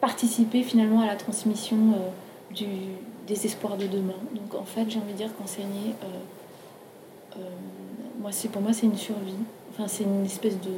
participer 0.00 0.62
finalement 0.62 1.00
à 1.00 1.06
la 1.06 1.14
transmission 1.14 1.76
du, 2.52 2.66
des 3.26 3.46
espoirs 3.46 3.76
de 3.76 3.86
demain. 3.86 4.18
Donc 4.34 4.54
en 4.60 4.64
fait, 4.64 4.88
j'ai 4.88 4.98
envie 4.98 5.12
de 5.12 5.18
dire 5.18 5.36
qu'enseigner, 5.36 5.94
euh, 6.02 7.36
euh, 7.36 7.40
moi, 8.20 8.32
c'est 8.32 8.48
pour 8.48 8.62
moi, 8.62 8.72
c'est 8.72 8.86
une 8.86 8.96
survie. 8.96 9.34
Enfin, 9.70 9.88
c'est 9.88 10.04
une 10.04 10.24
espèce 10.24 10.60
de. 10.60 10.70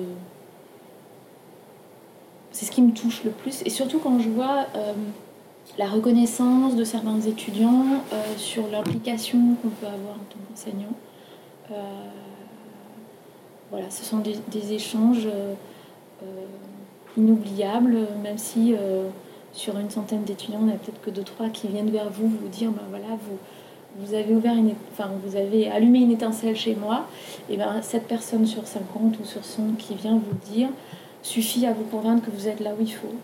C'est 2.52 2.66
ce 2.66 2.70
qui 2.70 2.82
me 2.82 2.92
touche 2.92 3.24
le 3.24 3.30
plus. 3.30 3.62
Et 3.64 3.70
surtout 3.70 3.98
quand 3.98 4.20
je 4.20 4.28
vois 4.28 4.66
euh, 4.76 4.92
la 5.78 5.88
reconnaissance 5.88 6.76
de 6.76 6.84
certains 6.84 7.20
étudiants 7.20 7.84
sur 8.36 8.68
l'implication 8.70 9.38
qu'on 9.60 9.70
peut 9.70 9.86
avoir 9.86 10.14
en 10.14 10.24
tant 10.30 10.38
qu'enseignant. 10.48 10.92
voilà, 13.70 13.90
ce 13.90 14.04
sont 14.04 14.18
des 14.18 14.72
échanges 14.72 15.26
inoubliables, 17.16 18.06
même 18.22 18.38
si 18.38 18.76
sur 19.54 19.78
une 19.78 19.88
centaine 19.88 20.24
d'étudiants, 20.24 20.58
on 20.62 20.66
n'a 20.66 20.72
peut-être 20.72 21.00
que 21.00 21.10
deux, 21.10 21.22
trois 21.22 21.48
qui 21.48 21.68
viennent 21.68 21.90
vers 21.90 22.10
vous 22.10 22.28
vous 22.28 22.48
dire, 22.48 22.70
ben 22.70 22.82
voilà, 22.90 23.06
vous, 23.96 24.14
avez 24.14 24.34
ouvert 24.34 24.54
une, 24.54 24.74
enfin, 24.92 25.10
vous 25.24 25.36
avez 25.36 25.70
allumé 25.70 26.00
une 26.00 26.10
étincelle 26.10 26.56
chez 26.56 26.74
moi, 26.74 27.06
et 27.48 27.56
ben 27.56 27.80
cette 27.80 28.08
personne 28.08 28.46
sur 28.46 28.66
50 28.66 29.20
ou 29.20 29.24
sur 29.24 29.44
100 29.44 29.74
qui 29.78 29.94
vient 29.94 30.14
vous 30.14 30.34
dire 30.52 30.70
suffit 31.22 31.66
à 31.66 31.72
vous 31.72 31.84
convaincre 31.84 32.26
que 32.26 32.32
vous 32.32 32.48
êtes 32.48 32.58
là 32.60 32.72
où 32.78 32.82
il 32.82 32.92
faut. 32.92 33.14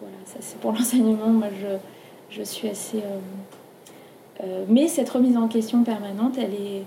Voilà, 0.00 0.16
ça 0.24 0.38
c'est 0.40 0.58
pour 0.60 0.72
l'enseignement. 0.72 1.26
Moi, 1.26 1.48
je, 2.30 2.42
suis 2.42 2.68
assez. 2.68 2.98
Euh, 2.98 3.18
euh, 4.44 4.64
mais 4.68 4.86
cette 4.86 5.10
remise 5.10 5.36
en 5.36 5.48
question 5.48 5.82
permanente, 5.82 6.38
elle 6.38 6.84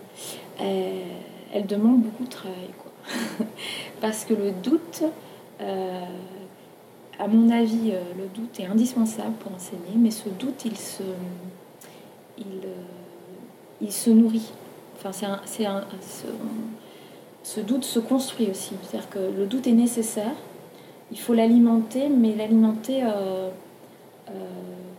demande 1.68 2.02
beaucoup 2.02 2.24
de 2.24 2.30
travail. 2.30 2.70
Parce 4.02 4.24
que 4.24 4.34
le 4.34 4.52
doute. 4.52 5.04
Euh, 5.62 6.00
à 7.20 7.28
mon 7.28 7.50
avis, 7.50 7.92
euh, 7.92 8.02
le 8.18 8.26
doute 8.34 8.60
est 8.60 8.66
indispensable 8.66 9.34
pour 9.40 9.54
enseigner, 9.54 9.96
mais 9.96 10.12
ce 10.12 10.30
doute, 10.30 10.66
il 10.66 10.76
se, 10.76 11.04
il, 12.38 12.66
euh, 12.66 12.84
il 13.82 13.92
se 13.92 14.10
nourrit. 14.10 14.52
Enfin, 14.96 15.12
c'est 15.46 15.66
un, 15.66 15.84
ce, 17.44 17.60
doute 17.60 17.84
se 17.84 18.00
construit 18.00 18.50
aussi. 18.50 18.74
C'est-à-dire 18.82 19.10
que 19.10 19.20
le 19.20 19.46
doute 19.46 19.68
est 19.68 19.74
nécessaire, 19.74 20.34
il 21.12 21.20
faut 21.20 21.34
l'alimenter, 21.34 22.10
mais 22.10 22.36
l'alimenter 22.36 23.04
euh, 23.04 23.50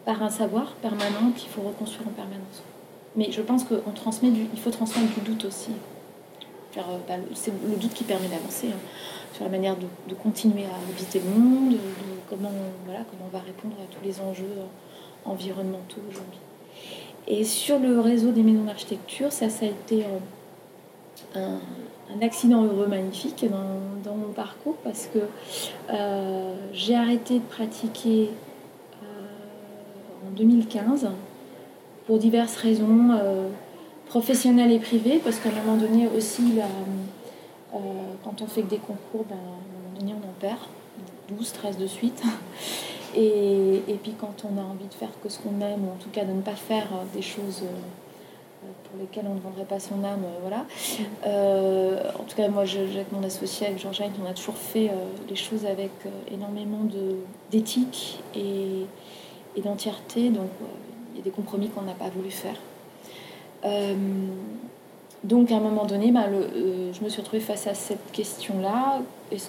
par 0.04 0.22
un 0.22 0.30
savoir 0.30 0.74
permanent 0.74 1.32
qu'il 1.34 1.48
faut 1.48 1.62
reconstruire 1.62 2.08
en 2.08 2.12
permanence. 2.12 2.62
Mais 3.16 3.32
je 3.32 3.40
pense 3.40 3.64
qu'on 3.64 3.90
transmet 3.92 4.30
du, 4.30 4.46
il 4.52 4.60
faut 4.60 4.70
transmettre 4.70 5.14
du 5.14 5.20
doute 5.20 5.46
aussi. 5.46 5.70
Bah, 6.76 7.14
c'est 7.34 7.52
le 7.52 7.76
doute 7.76 7.94
qui 7.94 8.04
permet 8.04 8.28
d'avancer. 8.28 8.68
Hein 8.68 8.80
sur 9.34 9.44
la 9.44 9.50
manière 9.50 9.76
de, 9.76 10.14
continuer 10.14 10.64
à 10.64 10.90
habiter 10.90 11.18
le 11.20 11.28
monde, 11.28 11.72
de, 11.72 11.78
comment, 12.30 12.52
voilà, 12.84 13.00
comment 13.10 13.28
on 13.32 13.36
va 13.36 13.42
répondre 13.42 13.74
à 13.82 13.92
tous 13.92 14.04
les 14.04 14.20
enjeux 14.20 14.44
euh, 14.44 15.28
environnementaux 15.28 16.00
aujourd'hui. 16.08 16.38
Et 17.26 17.42
sur 17.42 17.80
le 17.80 17.98
réseau 17.98 18.30
des 18.30 18.42
maisons 18.42 18.64
d'architecture, 18.64 19.32
ça, 19.32 19.48
ça 19.48 19.66
a 19.66 19.68
été 19.68 20.04
euh, 21.36 21.56
un, 22.14 22.22
accident 22.22 22.62
heureux 22.62 22.86
magnifique 22.86 23.44
dans, 23.50 24.14
mon 24.14 24.32
parcours 24.32 24.76
parce 24.84 25.08
que 25.12 25.18
euh, 25.90 26.54
j'ai 26.72 26.94
arrêté 26.94 27.40
de 27.40 27.44
pratiquer 27.44 28.30
en 30.24 30.30
2015 30.36 31.08
pour 32.06 32.18
diverses 32.18 32.56
raisons 32.56 33.10
professionnelles 34.14 34.70
et 34.70 34.78
privées, 34.78 35.20
parce 35.24 35.40
qu'à 35.40 35.48
un 35.48 35.64
moment 35.64 35.76
donné 35.76 36.06
aussi, 36.06 36.60
euh, 36.60 37.76
quand 38.22 38.42
on 38.42 38.46
fait 38.46 38.62
que 38.62 38.70
des 38.70 38.78
concours, 38.78 39.24
ben, 39.28 39.34
à 39.34 39.38
un 39.38 39.42
moment 39.42 39.98
donné, 39.98 40.12
on 40.12 40.28
en 40.30 40.32
perd 40.38 40.60
12, 41.30 41.52
13 41.52 41.78
de 41.78 41.86
suite. 41.88 42.22
Et, 43.16 43.76
et, 43.86 43.94
puis 44.02 44.12
quand 44.18 44.44
on 44.44 44.58
a 44.58 44.64
envie 44.64 44.88
de 44.88 44.94
faire 44.94 45.10
que 45.22 45.28
ce 45.28 45.38
qu'on 45.38 45.60
aime, 45.60 45.84
ou 45.84 45.92
en 45.92 46.02
tout 46.02 46.08
cas 46.10 46.24
de 46.24 46.32
ne 46.32 46.40
pas 46.40 46.56
faire 46.56 46.88
euh, 46.92 47.04
des 47.14 47.22
choses 47.22 47.62
euh, 47.62 48.66
pour 48.82 48.98
lesquelles 48.98 49.26
on 49.30 49.34
ne 49.34 49.38
vendrait 49.38 49.66
pas 49.66 49.78
son 49.78 50.02
âme, 50.02 50.24
voilà. 50.42 50.66
en 52.18 52.24
tout 52.24 52.34
cas, 52.36 52.48
moi, 52.48 52.62
avec 52.62 53.12
mon 53.12 53.22
associé, 53.22 53.68
avec 53.68 53.78
Georges 53.78 54.02
on 54.20 54.28
a 54.28 54.34
toujours 54.34 54.56
fait 54.56 54.90
les 55.28 55.36
choses 55.36 55.64
avec 55.64 55.92
énormément 56.32 56.80
d'éthique 57.52 58.18
et, 58.34 58.86
et 59.54 59.60
d'entièreté. 59.60 60.30
Donc, 60.30 60.50
il 61.12 61.18
y 61.18 61.20
a 61.20 61.22
des 61.22 61.30
compromis 61.30 61.68
qu'on 61.68 61.82
n'a 61.82 61.94
pas 61.94 62.08
voulu 62.08 62.32
faire. 62.32 62.56
Donc 65.24 65.50
à 65.50 65.56
un 65.56 65.60
moment 65.60 65.86
donné, 65.86 66.12
bah, 66.12 66.26
euh, 66.28 66.92
je 66.92 67.02
me 67.02 67.08
suis 67.08 67.22
retrouvée 67.22 67.40
face 67.40 67.66
à 67.66 67.72
cette 67.72 68.12
question-là. 68.12 69.00
Est-ce 69.30 69.48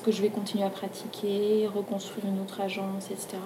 que, 0.00 0.10
je 0.10 0.22
vais 0.22 0.30
continuer 0.30 0.64
à 0.64 0.70
pratiquer, 0.70 1.68
reconstruire 1.72 2.24
une 2.26 2.40
autre 2.40 2.62
agence, 2.62 3.10
etc. 3.10 3.36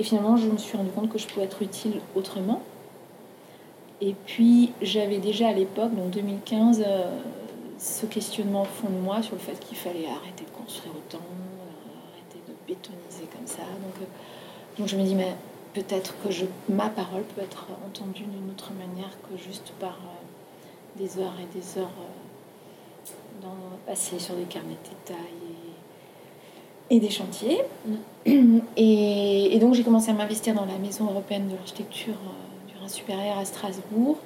Et 0.00 0.04
finalement, 0.04 0.36
je 0.36 0.48
me 0.48 0.58
suis 0.58 0.76
rendu 0.76 0.90
compte 0.90 1.08
que 1.10 1.18
je 1.18 1.28
pouvais 1.28 1.46
être 1.46 1.62
utile 1.62 2.00
autrement. 2.16 2.60
Et 4.00 4.16
puis 4.26 4.72
j'avais 4.82 5.18
déjà 5.18 5.48
à 5.48 5.52
l'époque, 5.52 5.94
donc 5.94 6.10
2015, 6.10 6.82
euh, 6.84 7.20
ce 7.78 8.04
questionnement 8.06 8.62
au 8.62 8.64
fond 8.64 8.88
de 8.88 8.98
moi 8.98 9.22
sur 9.22 9.36
le 9.36 9.40
fait 9.40 9.58
qu'il 9.60 9.78
fallait 9.78 10.06
arrêter 10.08 10.44
de 10.44 10.50
construire 10.50 10.92
autant, 10.96 11.22
euh, 11.22 12.12
arrêter 12.12 12.40
de 12.48 12.52
bétoniser 12.66 13.28
comme 13.32 13.46
ça. 13.46 13.62
Donc 14.76 14.88
je 14.88 14.96
me 14.96 15.04
dis, 15.04 15.14
mais 15.14 15.36
peut-être 15.76 16.14
que 16.24 16.30
je, 16.30 16.46
ma 16.70 16.88
parole 16.88 17.22
peut 17.22 17.42
être 17.42 17.66
entendue 17.86 18.22
d'une 18.22 18.50
autre 18.50 18.72
manière 18.72 19.10
que 19.28 19.36
juste 19.36 19.72
par 19.78 19.90
euh, 19.90 20.98
des 20.98 21.18
heures 21.18 21.34
et 21.38 21.58
des 21.58 21.78
heures 21.78 21.92
euh, 22.00 23.42
dans, 23.42 23.76
passées 23.86 24.18
sur 24.18 24.34
des 24.36 24.44
carnets 24.44 24.70
de 24.70 25.12
détails 25.12 25.16
et, 26.88 26.98
des 26.98 27.10
chantiers. 27.10 27.60
Mm. 28.24 28.60
Et, 28.78 29.58
donc 29.60 29.74
j'ai 29.74 29.82
commencé 29.82 30.10
à 30.10 30.14
m'investir 30.14 30.54
dans 30.54 30.64
la 30.64 30.78
Maison 30.78 31.04
européenne 31.04 31.48
de 31.48 31.54
l'architecture 31.54 32.14
euh, 32.14 32.72
du 32.72 32.78
Rhin 32.80 32.88
supérieur 32.88 33.36
à 33.36 33.44
Strasbourg 33.44 34.16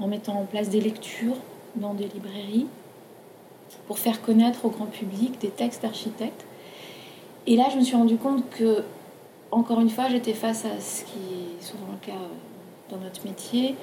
en 0.00 0.08
mettant 0.08 0.40
en 0.40 0.46
place 0.46 0.68
des 0.68 0.80
lectures 0.80 1.36
dans 1.76 1.94
des 1.94 2.08
librairies 2.08 2.66
pour 3.86 4.00
faire 4.00 4.20
connaître 4.20 4.64
au 4.64 4.70
grand 4.70 4.86
public 4.86 5.40
des 5.40 5.50
textes 5.50 5.82
d'architectes. 5.82 6.44
Et 7.46 7.54
là, 7.54 7.68
je 7.72 7.76
me 7.78 7.84
suis 7.84 7.96
rendu 7.96 8.16
compte 8.16 8.48
que 8.50 8.82
encore 9.50 9.80
une 9.80 9.90
fois, 9.90 10.08
j'étais 10.08 10.34
face 10.34 10.64
à 10.64 10.80
ce 10.80 11.04
qui 11.04 11.18
est 11.58 11.62
souvent 11.62 11.86
le 11.92 12.06
cas 12.06 12.18
euh, 12.18 12.90
dans 12.90 12.98
notre 12.98 13.24
métier, 13.24 13.74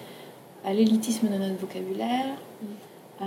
à 0.63 0.73
l'élitisme 0.73 1.27
de 1.27 1.37
notre 1.37 1.59
vocabulaire, 1.59 2.35
à 3.19 3.25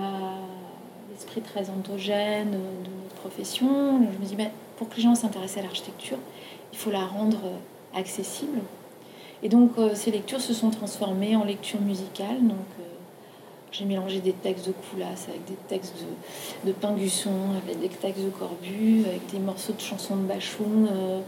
l'esprit 1.10 1.40
très 1.40 1.70
endogène 1.70 2.50
de 2.50 3.02
notre 3.02 3.14
profession. 3.16 4.00
Je 4.12 4.18
me 4.18 4.24
dis, 4.24 4.36
ben, 4.36 4.50
pour 4.76 4.88
que 4.88 4.96
les 4.96 5.02
gens 5.02 5.14
s'intéressent 5.14 5.58
à 5.58 5.62
l'architecture, 5.62 6.18
il 6.72 6.78
faut 6.78 6.90
la 6.90 7.04
rendre 7.04 7.38
accessible. 7.94 8.60
Et 9.42 9.48
donc 9.48 9.72
ces 9.94 10.10
lectures 10.10 10.40
se 10.40 10.52
sont 10.52 10.70
transformées 10.70 11.36
en 11.36 11.44
lectures 11.44 11.80
musicales. 11.80 12.40
J'ai 13.70 13.84
mélangé 13.84 14.20
des 14.20 14.32
textes 14.32 14.66
de 14.66 14.72
Coulas 14.72 15.26
avec 15.28 15.44
des 15.44 15.56
textes 15.68 15.94
de, 16.64 16.68
de 16.68 16.72
Pingusson, 16.72 17.52
avec 17.62 17.80
des 17.80 17.88
textes 17.88 18.24
de 18.24 18.30
Corbu, 18.30 19.04
avec 19.06 19.26
des 19.30 19.38
morceaux 19.38 19.74
de 19.74 19.80
chansons 19.80 20.16
de 20.16 20.22
Bachoun, 20.22 20.88
euh, 20.90 21.20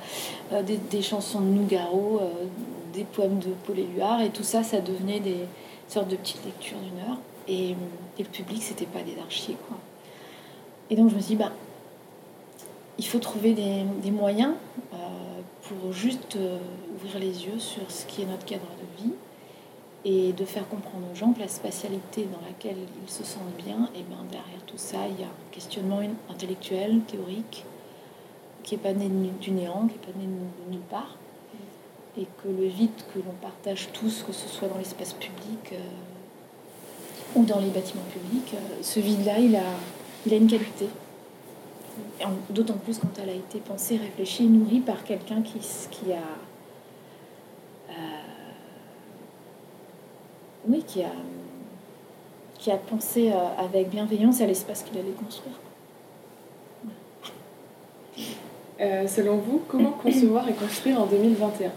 euh, 0.52 0.62
des, 0.62 1.02
chansons 1.02 1.40
de 1.40 1.46
Nougaro, 1.46 2.20
euh, 2.22 2.46
des 2.94 3.04
poèmes 3.04 3.38
de 3.38 3.50
Paul 3.66 3.78
Éluard, 3.78 4.22
et 4.22 4.30
tout 4.30 4.42
ça, 4.42 4.62
ça 4.62 4.80
devenait 4.80 5.20
des 5.20 5.44
sortes 5.88 6.08
de 6.08 6.16
petites 6.16 6.44
lectures 6.44 6.78
d'une 6.78 7.10
heure. 7.10 7.18
Et, 7.48 7.74
le 8.18 8.24
public, 8.26 8.62
c'était 8.62 8.86
pas 8.86 9.02
des 9.02 9.18
archives. 9.18 9.56
Quoi. 9.66 9.78
Et 10.90 10.96
donc 10.96 11.08
je 11.08 11.14
me 11.14 11.20
suis 11.20 11.36
dit, 11.36 11.42
bah, 11.42 11.52
il 12.98 13.06
faut 13.06 13.18
trouver 13.18 13.54
des, 13.54 13.84
des 14.02 14.10
moyens 14.10 14.52
pour 15.62 15.90
juste 15.90 16.36
ouvrir 16.94 17.18
les 17.18 17.46
yeux 17.46 17.58
sur 17.58 17.90
ce 17.90 18.04
qui 18.04 18.20
est 18.22 18.26
notre 18.26 18.44
cadre 18.44 18.66
de 18.66 19.02
vie 19.02 19.12
et 20.04 20.32
de 20.32 20.44
faire 20.44 20.66
comprendre 20.68 21.06
aux 21.12 21.14
gens 21.14 21.32
que 21.32 21.40
la 21.40 21.48
spatialité 21.48 22.24
dans 22.24 22.44
laquelle 22.46 22.78
ils 23.04 23.10
se 23.10 23.22
sentent 23.22 23.56
bien, 23.58 23.90
et 23.94 24.02
bien 24.02 24.24
derrière 24.30 24.62
tout 24.66 24.78
ça, 24.78 24.98
il 25.08 25.20
y 25.20 25.24
a 25.24 25.26
un 25.26 25.50
questionnement 25.52 26.00
intellectuel, 26.30 27.00
théorique, 27.06 27.64
qui 28.62 28.74
n'est 28.74 28.82
pas 28.82 28.92
né 28.92 29.10
du 29.40 29.50
néant, 29.50 29.88
qui 29.88 29.94
n'est 29.94 30.12
pas 30.12 30.18
né 30.18 30.26
de 30.26 30.72
nulle 30.72 30.80
part, 30.82 31.16
et 32.16 32.26
que 32.42 32.48
le 32.48 32.66
vide 32.66 32.90
que 33.14 33.18
l'on 33.18 33.34
partage 33.40 33.88
tous, 33.92 34.22
que 34.22 34.32
ce 34.32 34.48
soit 34.48 34.68
dans 34.68 34.78
l'espace 34.78 35.12
public 35.12 35.72
euh, 35.72 37.36
ou 37.36 37.44
dans 37.44 37.60
les 37.60 37.68
bâtiments 37.68 38.02
publics, 38.10 38.54
euh, 38.54 38.78
ce 38.82 39.00
vide-là, 39.00 39.38
il 39.38 39.54
a, 39.54 39.62
il 40.26 40.32
a 40.32 40.36
une 40.36 40.48
qualité. 40.48 40.88
D'autant 42.50 42.74
plus 42.74 42.98
quand 42.98 43.08
elle 43.22 43.30
a 43.30 43.34
été 43.34 43.58
pensée, 43.58 43.96
réfléchie, 43.96 44.44
nourrie 44.44 44.80
par 44.80 45.04
quelqu'un 45.04 45.42
qui, 45.42 45.58
qui 45.90 46.12
a 46.12 46.22
oui, 50.70 50.84
qui 50.86 51.02
a, 51.02 51.10
qui 52.58 52.70
a 52.70 52.76
pensé 52.76 53.32
euh, 53.32 53.34
avec 53.58 53.90
bienveillance 53.90 54.40
à 54.40 54.46
l'espace 54.46 54.82
qu'il 54.82 54.98
allait 54.98 55.10
construire. 55.12 55.54
Euh, 58.80 59.06
selon 59.06 59.36
vous, 59.36 59.62
comment 59.68 59.90
concevoir 59.90 60.48
et 60.48 60.52
construire 60.52 61.00
en 61.00 61.06
2021 61.06 61.70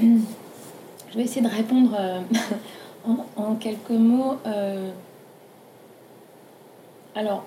Je 0.00 1.16
vais 1.16 1.22
essayer 1.22 1.42
de 1.42 1.48
répondre 1.48 1.96
euh, 1.98 2.20
en, 3.36 3.54
quelques 3.54 3.90
mots. 3.90 4.36
alors, 7.14 7.44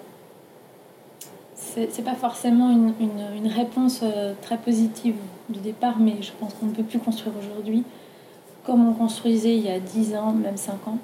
c'est 1.55 2.03
pas 2.03 2.15
forcément 2.15 2.69
une, 2.69 2.93
une 3.36 3.48
réponse 3.48 4.03
très 4.41 4.57
positive 4.57 5.15
du 5.50 5.60
départ, 5.60 5.98
mais 5.98 6.22
je 6.22 6.31
pense 6.39 6.53
qu'on 6.53 6.67
ne 6.67 6.74
peut 6.74 6.83
plus 6.83 7.00
construire 7.00 7.33
aujourd'hui 7.38 7.83
comme 8.65 8.88
on 8.88 8.93
construisait 8.93 9.55
il 9.55 9.63
y 9.63 9.70
a 9.70 9.79
10 9.79 10.15
ans, 10.15 10.32
même 10.32 10.58
5 10.58 10.88
ans. 10.88 10.98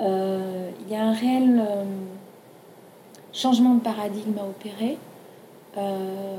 Euh, 0.00 0.70
il 0.80 0.92
y 0.92 0.96
a 0.96 1.02
un 1.02 1.12
réel 1.12 1.60
euh, 1.60 1.84
changement 3.32 3.74
de 3.74 3.80
paradigme 3.80 4.38
à 4.38 4.44
opérer. 4.44 4.96
Euh, 5.76 6.38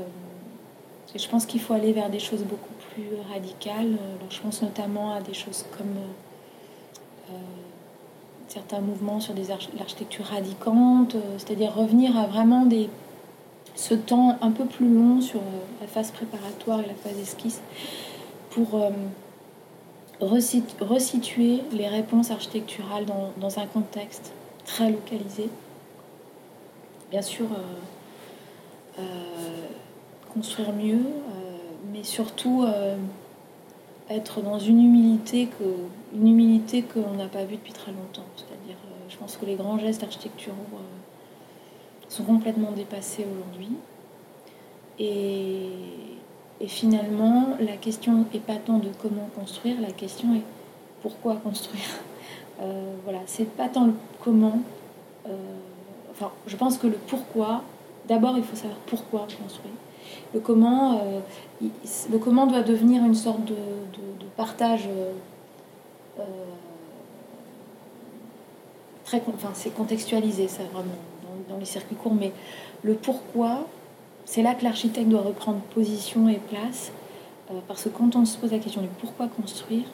je 1.14 1.28
pense 1.28 1.46
qu'il 1.46 1.60
faut 1.60 1.74
aller 1.74 1.92
vers 1.92 2.10
des 2.10 2.18
choses 2.18 2.42
beaucoup 2.42 2.72
plus 2.92 3.08
radicales. 3.32 3.96
je 4.28 4.40
pense 4.40 4.62
notamment 4.62 5.12
à 5.12 5.20
des 5.20 5.34
choses 5.34 5.64
comme 5.76 5.94
certains 8.48 8.80
mouvements 8.80 9.20
sur 9.20 9.34
l'architecture 9.78 10.24
radicante, 10.24 11.16
c'est-à-dire 11.38 11.74
revenir 11.74 12.16
à 12.16 12.26
vraiment 12.26 12.66
ce 13.74 13.94
temps 13.94 14.38
un 14.40 14.50
peu 14.50 14.64
plus 14.66 14.92
long 14.92 15.20
sur 15.20 15.40
la 15.80 15.86
phase 15.86 16.10
préparatoire 16.10 16.80
et 16.80 16.86
la 16.86 16.94
phase 16.94 17.18
esquisse 17.18 17.60
pour 18.50 18.80
resituer 20.20 21.62
les 21.72 21.88
réponses 21.88 22.30
architecturales 22.30 23.06
dans, 23.38 23.58
un 23.58 23.66
contexte 23.66 24.32
très 24.64 24.90
localisé. 24.90 25.48
Bien 27.10 27.22
sûr, 27.22 27.46
euh, 27.46 29.00
euh, 29.00 29.02
construire 30.32 30.72
mieux, 30.72 31.00
euh, 31.00 31.56
mais 31.92 32.04
surtout 32.04 32.66
être 34.08 34.42
dans 34.42 34.58
une 34.58 34.80
humilité 34.82 35.48
que 35.48 35.64
qu'on 36.92 37.14
n'a 37.14 37.26
pas 37.26 37.44
vue 37.44 37.56
depuis 37.56 37.72
très 37.72 37.92
longtemps. 37.92 38.26
C'est-à-dire, 38.36 38.76
je 39.08 39.16
pense 39.16 39.36
que 39.36 39.46
les 39.46 39.54
grands 39.54 39.78
gestes 39.78 40.02
architecturaux 40.02 40.54
sont 42.08 42.24
complètement 42.24 42.72
dépassés 42.72 43.24
aujourd'hui. 43.24 43.70
Et 46.60 46.68
finalement, 46.68 47.56
la 47.58 47.76
question 47.76 48.26
n'est 48.32 48.40
pas 48.40 48.56
tant 48.56 48.78
de 48.78 48.88
comment 49.00 49.28
construire, 49.34 49.80
la 49.80 49.92
question 49.92 50.34
est 50.34 50.42
pourquoi 51.02 51.36
construire. 51.36 51.80
Euh, 52.62 52.92
voilà, 53.04 53.20
c'est 53.24 53.46
pas 53.46 53.70
tant 53.70 53.86
le 53.86 53.94
comment. 54.22 54.60
Euh, 55.26 55.30
enfin, 56.10 56.30
je 56.46 56.54
pense 56.56 56.76
que 56.76 56.86
le 56.86 56.98
pourquoi, 57.06 57.62
d'abord 58.06 58.36
il 58.36 58.44
faut 58.44 58.54
savoir 58.54 58.78
pourquoi 58.80 59.20
construire. 59.20 59.72
Le 60.34 60.40
comment, 60.40 61.00
euh, 61.00 61.20
le 62.10 62.18
comment 62.18 62.46
doit 62.46 62.60
devenir 62.60 63.02
une 63.02 63.14
sorte 63.14 63.46
de, 63.46 63.54
partage 64.36 64.90
très, 69.04 69.22
enfin 69.34 69.52
c'est 69.54 69.74
contextualisé 69.74 70.46
ça 70.46 70.62
vraiment 70.64 70.92
dans, 71.48 71.56
les 71.56 71.64
circuits 71.64 71.96
courts, 71.96 72.14
mais 72.14 72.32
le 72.82 72.92
pourquoi, 72.92 73.66
c'est 74.30 74.42
là 74.42 74.54
que 74.54 74.62
l'architecte 74.62 75.08
doit 75.08 75.22
reprendre 75.22 75.58
position 75.74 76.28
et 76.28 76.36
place, 76.36 76.92
euh, 77.50 77.54
parce 77.66 77.82
que 77.82 77.88
quand 77.88 78.14
on 78.14 78.24
se 78.24 78.38
pose 78.38 78.52
la 78.52 78.60
question 78.60 78.80
du 78.80 78.86
pourquoi 79.00 79.26
construire, 79.26 79.86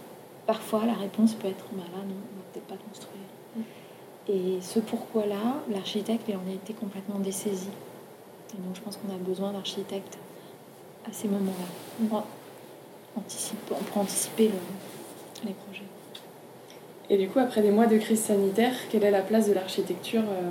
parfois 0.46 0.85
la 0.85 0.92
réponse 0.92 1.33
peut 1.33 1.49
être 1.49 1.64
bah 1.72 1.85
là, 1.90 2.03
non, 2.07 2.14
on 2.14 2.37
va 2.37 2.44
peut-être 2.53 2.66
pas 2.66 2.77
construire. 2.90 3.22
Mm. 3.57 3.61
Et 4.29 4.61
ce 4.61 4.79
pourquoi-là, 4.79 5.57
l'architecte 5.70 6.29
en 6.29 6.51
a 6.51 6.53
été 6.53 6.75
complètement 6.75 7.18
dessaisi. 7.18 7.70
Et 8.53 8.61
donc 8.61 8.77
je 8.77 8.83
pense 8.83 8.99
qu'on 8.99 9.09
a 9.14 9.16
besoin 9.16 9.53
d'architectes 9.53 10.18
à 11.09 11.12
ces 11.14 11.29
moments-là. 11.29 12.22
On 13.16 13.20
peut 13.20 13.75
anticiper 13.94 14.51
les 15.46 15.55
projets. 15.55 15.83
Et 17.09 17.16
du 17.16 17.31
coup, 17.31 17.38
après 17.38 17.62
des 17.62 17.70
mois 17.70 17.87
de 17.87 17.96
crise 17.96 18.20
sanitaire, 18.20 18.75
quelle 18.90 19.05
est 19.05 19.11
la 19.11 19.22
place 19.22 19.49
de 19.49 19.55
l'architecture 19.55 20.25
euh, 20.29 20.51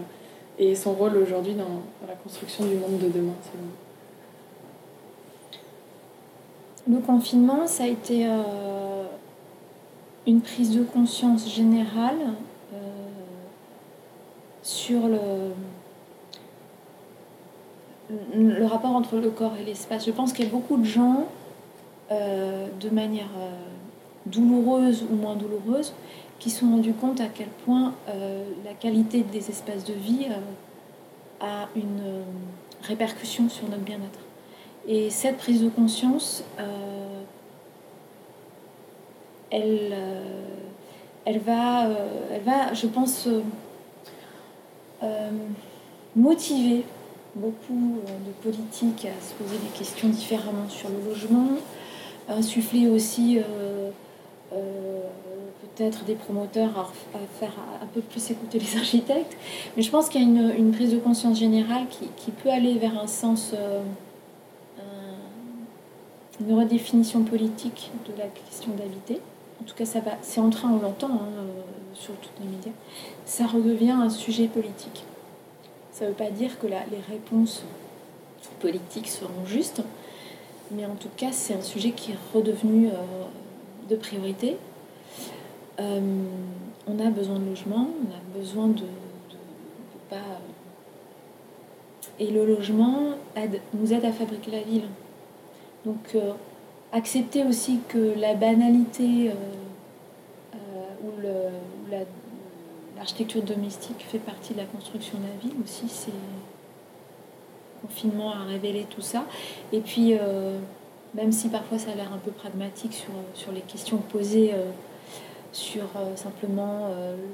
et 0.57 0.75
son 0.75 0.93
rôle 0.93 1.17
aujourd'hui 1.17 1.53
dans, 1.53 1.81
la 2.07 2.13
construction 2.13 2.65
du 2.65 2.75
monde 2.75 2.97
de 2.99 3.09
demain, 3.09 3.33
Le 6.87 6.99
confinement, 6.99 7.65
ça 7.65 7.83
a 7.83 7.87
été 7.87 8.27
euh, 8.27 9.03
une 10.27 10.41
prise 10.41 10.75
de 10.75 10.83
conscience 10.83 11.51
générale 11.51 12.33
euh, 12.73 12.77
sur 14.61 15.07
le, 15.07 15.51
le 18.35 18.65
rapport 18.65 18.95
entre 18.95 19.17
le 19.17 19.31
corps 19.31 19.53
et 19.59 19.65
l'espace. 19.65 20.05
Je 20.05 20.11
pense 20.11 20.31
qu'il 20.31 20.45
y 20.45 20.47
a 20.47 20.51
beaucoup 20.51 20.77
de 20.77 20.85
gens, 20.85 21.25
euh, 22.11 22.67
de 22.79 22.89
manière 22.89 23.29
douloureuse 24.27 25.05
ou 25.11 25.15
moins 25.15 25.35
douloureuse, 25.35 25.93
qui 26.45 26.51
sont 26.51 26.69
rendus 26.69 26.93
compte 26.93 27.21
à 27.21 27.25
quel 27.25 27.47
point 27.65 27.95
euh, 28.07 28.43
la 28.63 28.75
qualité 28.75 29.23
des 29.23 29.49
espaces 29.49 29.83
de 29.83 29.93
vie 29.93 30.27
euh, 30.29 31.43
a 31.43 31.67
une 31.75 32.01
euh, 32.05 32.21
répercussion 32.83 33.49
sur 33.49 33.67
notre 33.67 33.81
bien-être. 33.81 34.19
Et 34.87 35.09
cette 35.09 35.37
prise 35.37 35.63
de 35.63 35.69
conscience, 35.69 36.43
elle, 39.49 39.97
elle, 41.25 41.39
va, 41.39 41.87
elle 42.31 42.43
va, 42.43 42.71
je 42.75 42.85
pense, 42.85 43.27
motiver 46.15 46.85
beaucoup 47.33 47.97
de 48.05 48.31
politiques 48.43 49.07
à 49.07 49.25
se 49.25 49.33
poser 49.33 49.57
des 49.57 49.75
questions 49.75 50.09
différemment 50.09 50.69
sur 50.69 50.89
le 50.89 51.09
logement, 51.09 51.47
insuffler 52.29 52.87
aussi 52.87 53.39
peut-être 55.75 56.05
des 56.05 56.15
promoteurs 56.15 56.91
à, 57.13 57.19
faire 57.39 57.53
un 57.81 57.85
peu 57.87 58.01
plus 58.01 58.31
écouter 58.31 58.59
les 58.59 58.77
architectes. 58.77 59.35
Mais 59.75 59.83
je 59.83 59.89
pense 59.89 60.09
qu'il 60.09 60.21
y 60.21 60.23
a 60.23 60.53
une, 60.53 60.71
prise 60.71 60.91
de 60.91 60.97
conscience 60.97 61.37
générale 61.39 61.85
qui, 61.89 62.31
peut 62.31 62.49
aller 62.49 62.77
vers 62.77 62.97
un 62.99 63.07
sens, 63.07 63.51
euh, 63.53 63.81
une 66.39 66.57
redéfinition 66.57 67.23
politique 67.23 67.91
de 68.07 68.17
la 68.17 68.27
question 68.27 68.71
d'habiter. 68.77 69.21
En 69.61 69.63
tout 69.65 69.75
cas, 69.75 69.85
ça 69.85 69.99
va, 69.99 70.11
c'est 70.21 70.41
en 70.41 70.49
train, 70.49 70.69
on 70.69 70.81
l'entend 70.81 71.11
hein, 71.11 71.29
euh, 71.37 71.61
sur 71.93 72.13
tous 72.15 72.29
les 72.41 72.49
médias. 72.49 72.73
Ça 73.25 73.45
redevient 73.45 73.91
un 73.91 74.09
sujet 74.09 74.47
politique. 74.47 75.03
Ça 75.91 76.05
ne 76.05 76.09
veut 76.09 76.15
pas 76.15 76.29
dire 76.29 76.59
que 76.59 76.67
les 76.67 76.75
réponses 77.09 77.63
politiques 78.59 79.07
seront 79.07 79.45
justes, 79.45 79.81
mais 80.71 80.85
en 80.85 80.95
tout 80.95 81.09
cas, 81.15 81.31
c'est 81.31 81.53
un 81.53 81.61
sujet 81.61 81.91
qui 81.91 82.11
est 82.11 82.17
redevenu 82.33 82.87
euh, 82.87 82.91
de 83.89 83.95
priorité 83.95 84.57
euh, 85.79 85.99
on 86.87 86.99
a 86.99 87.09
besoin 87.09 87.39
de 87.39 87.45
logement, 87.49 87.89
on 87.99 88.13
a 88.13 88.39
besoin 88.39 88.67
de, 88.67 88.83
pas. 90.09 90.39
Et 92.19 92.31
le 92.31 92.45
logement 92.45 93.15
nous 93.73 93.91
aide 93.91 94.05
à 94.05 94.11
fabriquer 94.13 94.51
la 94.51 94.61
ville. 94.61 94.87
Donc, 95.83 96.15
accepter 96.93 97.43
aussi 97.43 97.79
que 97.89 98.17
la 98.17 98.35
banalité 98.35 99.31
ou 101.03 101.09
l'architecture 102.95 103.41
domestique 103.41 104.05
fait 104.07 104.19
partie 104.19 104.53
de 104.53 104.59
la 104.59 104.65
construction 104.65 105.17
de 105.17 105.23
la 105.23 105.41
ville 105.41 105.61
aussi, 105.61 105.89
c'est 105.89 106.11
confinement 107.85 108.31
a 108.31 108.43
révélé 108.43 108.85
tout 108.89 109.01
ça. 109.01 109.25
Et 109.71 109.79
puis, 109.79 110.17
euh, 110.19 110.57
même 111.15 111.31
si 111.31 111.49
parfois 111.49 111.79
ça 111.79 111.91
a 111.91 111.95
l'air 111.95 112.11
un 112.13 112.17
peu 112.17 112.31
pragmatique 112.31 112.93
sur, 113.33 113.51
les 113.51 113.61
questions 113.61 113.97
posées, 113.97 114.53
euh, 114.53 114.69
sur 115.51 115.83
euh, 115.95 116.15
simplement 116.15 116.89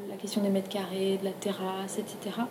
la 0.10 0.16
question 0.16 0.42
des 0.42 0.50
mètres 0.50 0.70
carrés, 0.70 1.18
de 1.18 1.26
la 1.26 1.32
terrasse, 1.32 1.98
etc., 1.98 2.42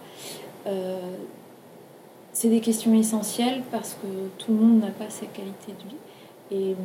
c'est 2.32 2.48
des 2.48 2.60
questions 2.60 2.94
essentielles 2.94 3.62
parce 3.72 3.94
que 3.94 4.06
tout 4.38 4.52
le 4.52 4.58
monde 4.58 4.80
n'a 4.80 4.90
pas 4.90 5.10
ces 5.10 5.26
qualités 5.26 5.72
de 5.72 5.88
vie. 5.88 5.96
Et 6.52 6.76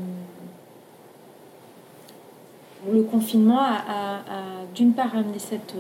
le 2.91 3.03
confinement 3.03 3.59
a, 3.59 4.21
d'une 4.73 4.93
part 4.93 5.15
amené 5.15 5.37
cette 5.37 5.75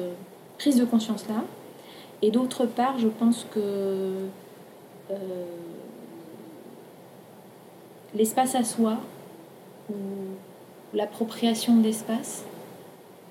prise 0.57 0.75
de 0.75 0.85
conscience-là, 0.85 1.43
et 2.21 2.31
d'autre 2.31 2.65
part, 2.65 2.97
je 2.97 3.07
pense 3.07 3.45
que 3.51 3.59
euh, 5.11 5.15
l'espace 8.15 8.55
à 8.55 8.63
soi 8.63 8.97
ou 9.89 9.95
l'appropriation 10.93 11.77
de 11.77 11.83
l'espace 11.83 12.45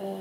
euh, 0.01 0.17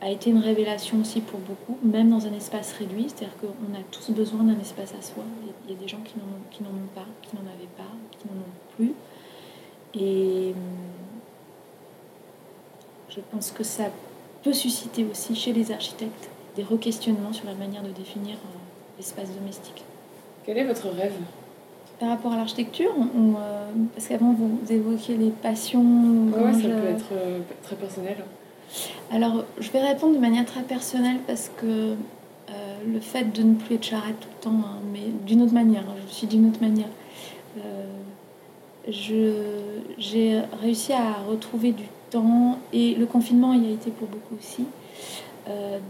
a 0.00 0.10
été 0.10 0.30
une 0.30 0.38
révélation 0.38 1.00
aussi 1.00 1.20
pour 1.20 1.40
beaucoup, 1.40 1.76
même 1.82 2.10
dans 2.10 2.26
un 2.26 2.32
espace 2.32 2.72
réduit, 2.72 3.06
c'est-à-dire 3.08 3.36
qu'on 3.38 3.74
a 3.74 3.82
tous 3.90 4.10
besoin 4.12 4.44
d'un 4.44 4.58
espace 4.58 4.94
à 4.98 5.02
soi. 5.02 5.24
Il 5.66 5.74
y 5.74 5.76
a 5.76 5.80
des 5.80 5.88
gens 5.88 6.00
qui 6.04 6.14
n'en 6.18 6.68
ont, 6.68 6.88
pas, 6.94 7.06
qui 7.22 7.36
n'en 7.36 7.42
avaient 7.42 7.68
pas, 7.76 7.92
qui 8.12 8.26
n'en 8.28 8.40
ont 8.40 8.76
plus. 8.76 8.94
Et 9.94 10.54
je 13.10 13.20
pense 13.30 13.50
que 13.50 13.64
ça 13.64 13.84
peut 14.42 14.52
susciter 14.52 15.04
aussi 15.04 15.34
chez 15.34 15.52
les 15.52 15.72
architectes 15.72 16.30
des 16.56 16.62
re-questionnements 16.62 17.32
sur 17.32 17.46
la 17.46 17.54
manière 17.54 17.82
de 17.82 17.90
définir 17.90 18.36
euh, 18.36 18.58
l'espace 18.96 19.28
domestique. 19.34 19.84
Quel 20.46 20.56
est 20.58 20.64
votre 20.64 20.88
rêve? 20.88 21.12
Par 22.00 22.08
rapport 22.08 22.32
à 22.32 22.36
l'architecture, 22.36 22.92
euh, 22.96 23.70
parce 23.94 24.08
qu'avant 24.08 24.32
vous 24.32 24.58
évoquiez 24.72 25.16
les 25.16 25.30
passions. 25.30 25.84
Oui, 25.84 26.54
ça 26.54 26.68
peut 26.68 26.88
être 26.88 27.12
euh, 27.12 27.40
très 27.62 27.76
personnel. 27.76 28.16
Alors, 29.12 29.44
je 29.58 29.70
vais 29.70 29.80
répondre 29.80 30.14
de 30.14 30.18
manière 30.18 30.46
très 30.46 30.62
personnelle 30.62 31.18
parce 31.26 31.50
que 31.60 31.66
euh, 31.66 31.94
le 32.90 33.00
fait 33.00 33.32
de 33.32 33.42
ne 33.42 33.54
plus 33.54 33.74
être 33.74 33.84
charrette 33.84 34.18
tout 34.18 34.28
le 34.34 34.42
temps, 34.42 34.60
hein, 34.64 34.78
mais 34.92 35.12
d'une 35.26 35.42
autre 35.42 35.52
manière, 35.52 35.82
hein, 35.82 35.94
je 36.08 36.14
suis 36.14 36.26
d'une 36.26 36.48
autre 36.48 36.62
manière. 36.62 36.88
j'ai 38.88 40.40
réussi 40.62 40.94
à 40.94 41.14
retrouver 41.28 41.72
du 41.72 41.84
temps 42.08 42.58
et 42.72 42.94
le 42.94 43.04
confinement 43.04 43.52
y 43.52 43.68
a 43.68 43.72
été 43.72 43.90
pour 43.90 44.08
beaucoup 44.08 44.36
aussi. 44.38 44.64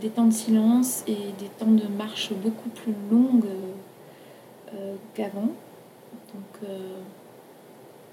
des 0.01 0.09
temps 0.09 0.27
de 0.27 0.33
silence 0.33 1.05
et 1.07 1.33
des 1.39 1.49
temps 1.59 1.71
de 1.71 1.87
marche 1.97 2.33
beaucoup 2.33 2.69
plus 2.71 2.95
longues 3.11 3.47
euh, 4.75 4.95
qu'avant. 5.15 5.49
Donc 6.35 6.69
euh, 6.69 7.01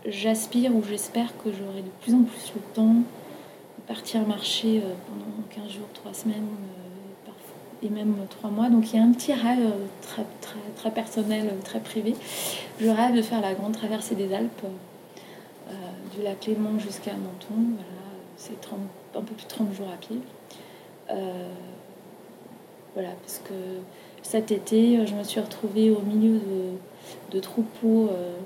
j'aspire 0.06 0.76
ou 0.76 0.84
j'espère 0.88 1.36
que 1.38 1.52
j'aurai 1.52 1.82
de 1.82 1.90
plus 2.02 2.14
en 2.14 2.24
plus 2.24 2.54
le 2.56 2.62
temps 2.74 2.94
de 2.94 3.84
partir 3.88 4.26
marcher 4.28 4.82
euh, 4.84 4.94
pendant 5.08 5.66
15 5.68 5.74
jours, 5.74 5.88
3 5.94 6.14
semaines 6.14 6.48
et 7.84 7.90
même 7.90 8.16
3 8.30 8.50
mois. 8.50 8.70
Donc 8.70 8.92
il 8.92 8.98
y 8.98 9.00
a 9.00 9.04
un 9.04 9.12
petit 9.12 9.34
rêve 9.34 9.72
très, 10.02 10.26
très, 10.42 10.60
très 10.76 10.92
personnel, 10.92 11.54
très 11.64 11.80
privé. 11.80 12.16
Je 12.80 12.90
rêve 12.90 13.16
de 13.16 13.22
faire 13.22 13.42
la 13.42 13.54
grande 13.54 13.74
traversée 13.74 14.16
des 14.16 14.34
Alpes, 14.34 14.66
du 16.16 16.24
lac 16.24 16.46
Léman 16.48 16.80
jusqu'à 16.80 17.12
Menton. 17.12 17.76
Voilà, 17.76 18.18
c'est 18.36 18.54
un 19.16 19.22
peu 19.22 19.34
plus 19.34 19.44
de 19.44 19.50
30 19.50 19.74
jours 19.74 19.90
à 19.94 19.98
pied. 19.98 20.20
voilà, 22.96 23.12
parce 23.22 23.42
que 23.46 23.54
cet 24.28 24.52
été, 24.52 24.98
euh, 24.98 25.06
je 25.06 25.16
me 25.16 25.24
suis 25.24 25.40
retrouvée 25.40 25.90
au 25.90 26.02
milieu 26.02 26.34
de, 26.34 26.74
troupeaux 27.40 28.10
euh, 28.12 28.38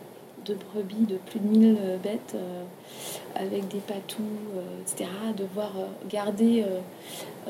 de 0.45 0.55
brebis 0.55 1.05
de 1.05 1.17
plus 1.17 1.39
de 1.39 1.47
1000 1.47 1.77
euh, 1.79 1.97
bêtes 1.97 2.35
avec 3.35 3.67
des 3.67 3.79
patous, 3.79 4.23
etc. 4.81 5.09
Devoir 5.37 5.71
garder 6.09 6.65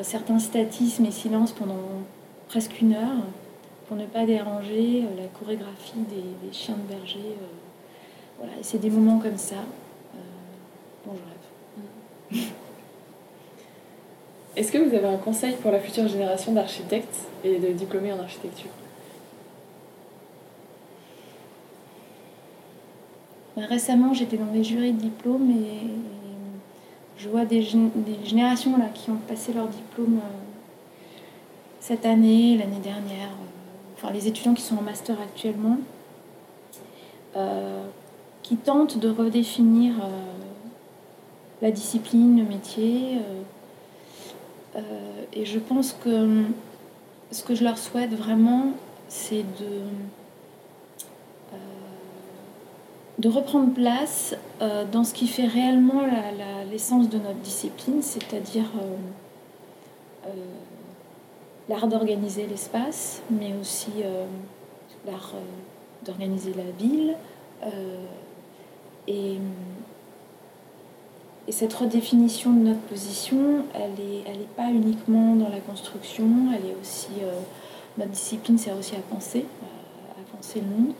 certains 0.02 0.39
statismes 0.39 1.06
et 1.06 1.12
silences 1.12 1.52
pendant 1.54 2.04
presque 2.47 2.80
une 2.82 2.93
heure 2.93 3.24
pour 3.88 3.97
ne 3.97 4.06
pas 4.06 4.26
déranger 4.26 5.06
la 5.17 5.26
chorégraphie 5.39 6.00
des, 6.10 6.54
chiens 6.54 6.76
de 6.76 6.93
berger. 6.93 7.36
voilà, 8.38 8.54
et 8.54 8.63
c'est 8.63 8.78
des 8.78 8.91
moments 8.91 9.17
comme 9.17 9.38
ça 9.38 9.56
dont 11.06 11.13
je 11.15 12.38
rêve. 12.39 12.52
Est-ce 14.56 14.71
que 14.71 14.78
vous 14.78 14.93
avez 14.93 15.08
un 15.08 15.17
conseil 15.17 15.56
pour 15.56 15.71
la 15.71 15.80
future 15.80 16.08
génération 16.08 16.52
d'architectes 16.52 17.26
et 17.43 17.58
de 17.58 17.69
diplômés 17.69 18.12
en 18.12 18.19
architecture? 18.19 18.69
Récemment, 23.58 24.14
j'étais 24.14 24.38
dans 24.38 24.52
des 24.52 24.64
jurys 24.64 24.94
de 24.94 25.02
diplôme 25.02 25.52
et 25.52 25.88
je 27.18 27.30
vois 27.30 27.46
des, 27.46 27.62
générations 27.62 28.78
là, 28.78 28.86
qui 28.94 29.12
ont 29.12 29.20
passé 29.28 29.54
leur 29.54 29.68
diplôme 29.68 30.18
euh, 30.18 30.38
cette 31.80 32.06
année, 32.06 32.58
l'année 32.58 32.80
dernière, 32.82 33.28
euh, 33.28 33.94
enfin 33.96 34.12
les 34.12 34.28
étudiants 34.28 34.54
qui 34.54 34.64
sont 34.64 34.78
en 34.78 34.82
master 34.82 35.18
actuellement, 35.22 35.78
euh, 37.36 37.84
qui 38.42 38.56
tentent 38.56 38.98
de 38.98 39.10
redéfinir 39.10 39.94
la 41.62 41.72
discipline, 41.72 42.40
le 42.40 42.44
métier 42.44 43.20
et 45.34 45.46
je 45.46 45.60
pense 45.60 45.94
que 46.04 46.46
ce 47.30 47.44
que 47.44 47.54
je 47.54 47.64
leur 47.64 47.78
souhaite 47.78 48.14
vraiment, 48.14 48.72
c'est 49.08 49.44
de, 49.44 49.82
de 53.19 53.30
reprendre 53.30 53.74
place 53.74 54.36
dans 54.91 55.04
ce 55.04 55.13
qui 55.13 55.28
fait 55.28 55.45
réellement 55.45 56.02
l'essence 56.71 57.10
de 57.10 57.17
notre 57.17 57.39
discipline, 57.39 58.02
c'est-à-dire 58.02 58.65
l'art 61.69 61.88
d'organiser 61.88 62.47
l'espace, 62.47 63.21
mais 63.30 63.54
aussi 63.60 63.91
l'art 65.06 65.34
d'organiser 66.06 66.54
la 66.54 66.71
ville. 66.80 67.15
et 69.08 69.38
et 71.47 71.52
cette 71.52 71.74
redéfinition 71.74 72.54
de 72.54 72.60
notre 72.60 72.80
position, 72.82 73.65
elle 73.74 73.91
n'est 73.91 74.24
elle 74.28 74.41
est 74.41 74.56
pas 74.56 74.69
uniquement 74.69 75.36
dans 75.36 75.50
la 75.50 75.60
construction, 75.60 76.26
elle 76.56 76.69
est 76.69 76.76
aussi. 76.80 77.10
Euh, 77.24 77.32
notre 77.97 78.12
discipline 78.12 78.58
sert 78.58 78.78
aussi 78.78 78.95
à 78.95 79.00
penser, 79.00 79.45
à, 79.62 80.38
penser 80.38 80.62
le 80.62 80.67
monde. 80.67 80.93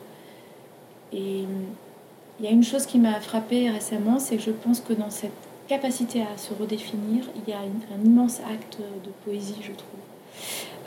Et 1.14 1.46
il 2.42 2.46
y 2.46 2.48
a 2.48 2.52
une 2.52 2.64
chose 2.64 2.88
qui 2.88 2.98
m'a 2.98 3.20
frappée 3.20 3.70
récemment, 3.70 4.18
c'est 4.18 4.38
que 4.38 4.42
je 4.42 4.50
pense 4.50 4.80
que 4.80 4.94
dans 4.94 5.12
cette 5.12 5.32
capacité 5.68 6.24
à 6.24 6.38
se 6.38 6.56
redéfinir, 6.56 7.26
il 7.36 7.52
y 7.52 7.56
a 7.56 7.60
un 7.60 8.04
immense 8.04 8.40
acte 8.40 8.80
de 8.80 9.12
poésie, 9.24 9.58
je 9.62 9.72
trouve. 9.72 10.00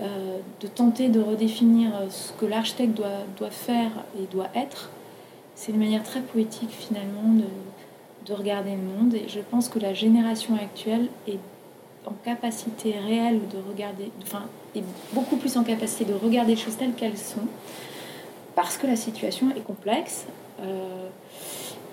Euh, 0.00 0.38
de 0.60 0.66
tenter 0.66 1.08
de 1.08 1.20
redéfinir 1.20 1.92
ce 2.10 2.32
que 2.32 2.44
l'architecte 2.46 2.94
doit, 2.94 3.20
doit 3.38 3.50
faire 3.50 3.90
et 4.18 4.26
doit 4.32 4.48
être, 4.56 4.90
c'est 5.54 5.70
une 5.70 5.78
manière 5.78 6.02
très 6.02 6.20
poétique 6.20 6.72
finalement 6.72 7.32
de, 7.32 7.46
de 8.26 8.32
regarder 8.32 8.72
le 8.72 8.82
monde. 8.82 9.14
Et 9.14 9.28
je 9.28 9.38
pense 9.38 9.68
que 9.68 9.78
la 9.78 9.94
génération 9.94 10.56
actuelle 10.56 11.06
est 11.28 11.38
en 12.04 12.14
capacité 12.24 12.96
réelle 12.98 13.40
de 13.48 13.58
regarder, 13.70 14.10
enfin, 14.22 14.42
est 14.74 14.82
beaucoup 15.12 15.36
plus 15.36 15.56
en 15.56 15.62
capacité 15.62 16.04
de 16.04 16.14
regarder 16.14 16.56
les 16.56 16.60
choses 16.60 16.76
telles 16.76 16.94
qu'elles 16.94 17.16
sont, 17.16 17.46
parce 18.56 18.76
que 18.76 18.88
la 18.88 18.96
situation 18.96 19.50
est 19.56 19.62
complexe. 19.62 20.26
Euh, 20.60 21.08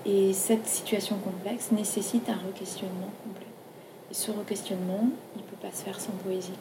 et 0.06 0.34
cette 0.34 0.68
situation 0.68 1.18
complexe 1.18 1.72
nécessite 1.72 2.30
un 2.30 2.40
requestionnement 2.48 3.12
complet. 3.24 3.46
Et 4.10 4.14
ce 4.14 4.32
requestionnement, 4.32 5.10
il 5.36 5.42
ne 5.42 5.48
peut 5.48 5.58
pas 5.62 5.72
se 5.72 5.84
faire 5.84 6.00
sans 6.00 6.12
poésie. 6.24 6.54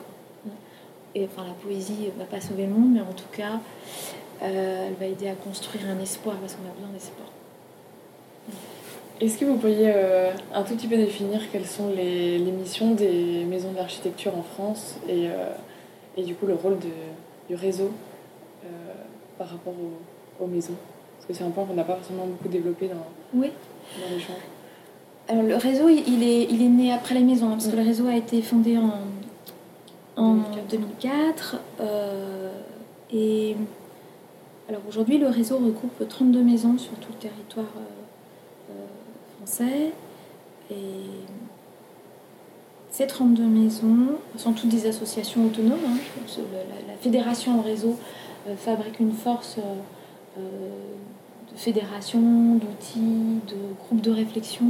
Et 1.14 1.24
enfin, 1.24 1.46
la 1.46 1.54
poésie 1.54 2.10
ne 2.14 2.18
va 2.18 2.26
pas 2.26 2.40
sauver 2.40 2.66
le 2.66 2.72
monde, 2.72 2.92
mais 2.92 3.00
en 3.00 3.12
tout 3.12 3.28
cas, 3.32 3.58
euh, 4.42 4.86
elle 4.88 4.94
va 4.94 5.06
aider 5.06 5.28
à 5.28 5.34
construire 5.34 5.84
un 5.88 5.98
espoir, 6.00 6.36
parce 6.36 6.54
qu'on 6.54 6.68
a 6.68 6.72
besoin 6.72 6.90
d'espoir. 6.92 7.28
Est-ce 9.20 9.36
que 9.36 9.44
vous 9.44 9.56
pourriez 9.56 9.92
euh, 9.92 10.30
un 10.54 10.62
tout 10.62 10.76
petit 10.76 10.86
peu 10.86 10.96
définir 10.96 11.40
quelles 11.50 11.66
sont 11.66 11.88
les, 11.88 12.38
missions 12.38 12.94
des 12.94 13.44
maisons 13.44 13.72
d'architecture 13.72 14.36
en 14.36 14.42
France 14.42 14.96
et, 15.08 15.28
du 16.22 16.34
coup 16.34 16.46
le 16.46 16.54
rôle 16.54 16.78
de, 16.78 16.88
du 17.48 17.54
réseau 17.54 17.90
par 19.36 19.48
rapport 19.48 19.74
aux, 20.40 20.46
maisons? 20.46 20.76
Que 21.30 21.36
c'est 21.36 21.44
un 21.44 21.50
point 21.50 21.64
qu'on 21.64 21.74
n'a 21.74 21.84
pas 21.84 21.96
forcément 21.96 22.26
beaucoup 22.26 22.48
développé 22.48 22.88
dans, 22.88 23.06
oui. 23.34 23.50
dans 23.98 24.14
l'échange. 24.14 24.36
Alors 25.28 25.44
le 25.44 25.56
réseau, 25.56 25.88
il 25.88 26.22
est, 26.22 26.44
il 26.50 26.62
est 26.62 26.68
né 26.68 26.92
après 26.92 27.14
les 27.14 27.22
maisons, 27.22 27.48
hein, 27.48 27.52
parce 27.52 27.68
que 27.68 27.76
le 27.76 27.82
réseau 27.82 28.06
a 28.06 28.16
été 28.16 28.42
fondé 28.42 28.76
en, 28.78 28.92
en 30.16 30.36
2004. 30.68 31.56
et 33.12 33.56
alors 34.68 34.82
aujourd'hui, 34.88 35.18
le 35.18 35.28
réseau 35.28 35.58
regroupe 35.58 36.08
32 36.08 36.42
maisons 36.42 36.78
sur 36.78 36.92
tout 36.94 37.12
le 37.12 37.18
territoire 37.18 37.66
français. 39.36 39.92
Et 40.70 40.74
ces 42.90 43.06
32 43.06 43.44
maisons 43.44 44.18
sont 44.36 44.52
toutes 44.52 44.68
des 44.68 44.86
associations 44.86 45.46
autonomes. 45.46 45.78
Hein. 45.86 45.96
La, 46.86 46.94
fédération 46.94 47.58
en 47.58 47.62
réseau 47.62 47.96
euh, 48.46 48.56
fabrique 48.56 49.00
une 49.00 49.12
force 49.12 49.56
euh, 49.58 49.62
euh, 50.38 50.42
de 51.52 51.58
fédération, 51.58 52.20
d'outils, 52.56 53.40
de 53.48 53.56
groupes 53.78 54.00
de 54.00 54.10
réflexion. 54.10 54.66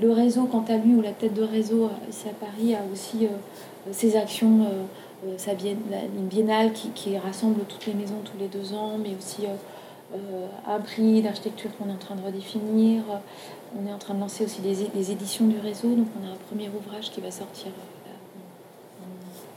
Le 0.00 0.12
réseau, 0.12 0.44
quant 0.44 0.64
à 0.68 0.76
lui, 0.76 0.94
ou 0.94 1.02
la 1.02 1.12
tête 1.12 1.34
de 1.34 1.42
réseau 1.42 1.90
ici 2.08 2.28
à 2.28 2.32
Paris, 2.32 2.74
a 2.74 2.80
aussi 2.92 3.26
ses 3.90 4.16
actions, 4.16 4.66
sa 5.38 5.52
une 5.52 6.26
biennale 6.28 6.72
qui, 6.72 7.16
rassemble 7.16 7.60
toutes 7.68 7.86
les 7.86 7.94
maisons 7.94 8.20
tous 8.24 8.38
les 8.38 8.48
deux 8.48 8.74
ans, 8.74 8.98
mais 9.02 9.10
aussi 9.18 9.46
un 10.66 10.80
prix 10.80 11.22
d'architecture 11.22 11.70
qu'on 11.76 11.88
est 11.88 11.92
en 11.92 11.96
train 11.96 12.16
de 12.16 12.22
redéfinir, 12.22 13.02
on 13.76 13.86
est 13.86 13.92
en 13.92 13.98
train 13.98 14.14
de 14.14 14.20
lancer 14.20 14.44
aussi 14.44 14.60
des, 14.60 15.10
éditions 15.10 15.46
du 15.46 15.58
réseau, 15.58 15.94
donc 15.94 16.06
on 16.20 16.26
a 16.26 16.32
un 16.32 16.36
premier 16.48 16.68
ouvrage 16.68 17.10
qui 17.10 17.20
va 17.20 17.30
sortir 17.30 17.68
euh, 17.68 18.10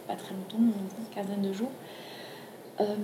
pas 0.07 0.15
très 0.15 0.33
longtemps, 0.33 0.57
une 0.57 1.15
quinzaine 1.15 1.41
de 1.41 1.53
jours. 1.53 1.71
Euh, 2.81 2.95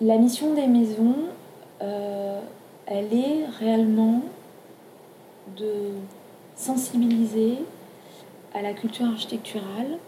la 0.00 0.18
mission 0.18 0.54
des 0.54 0.66
maisons, 0.66 1.16
euh, 1.82 2.40
elle 2.86 3.12
est 3.12 3.46
réellement 3.58 4.22
de 5.56 5.72
sensibiliser 6.56 7.58
à 8.54 8.62
la 8.62 8.72
culture 8.72 9.06
architecturale, 9.06 9.98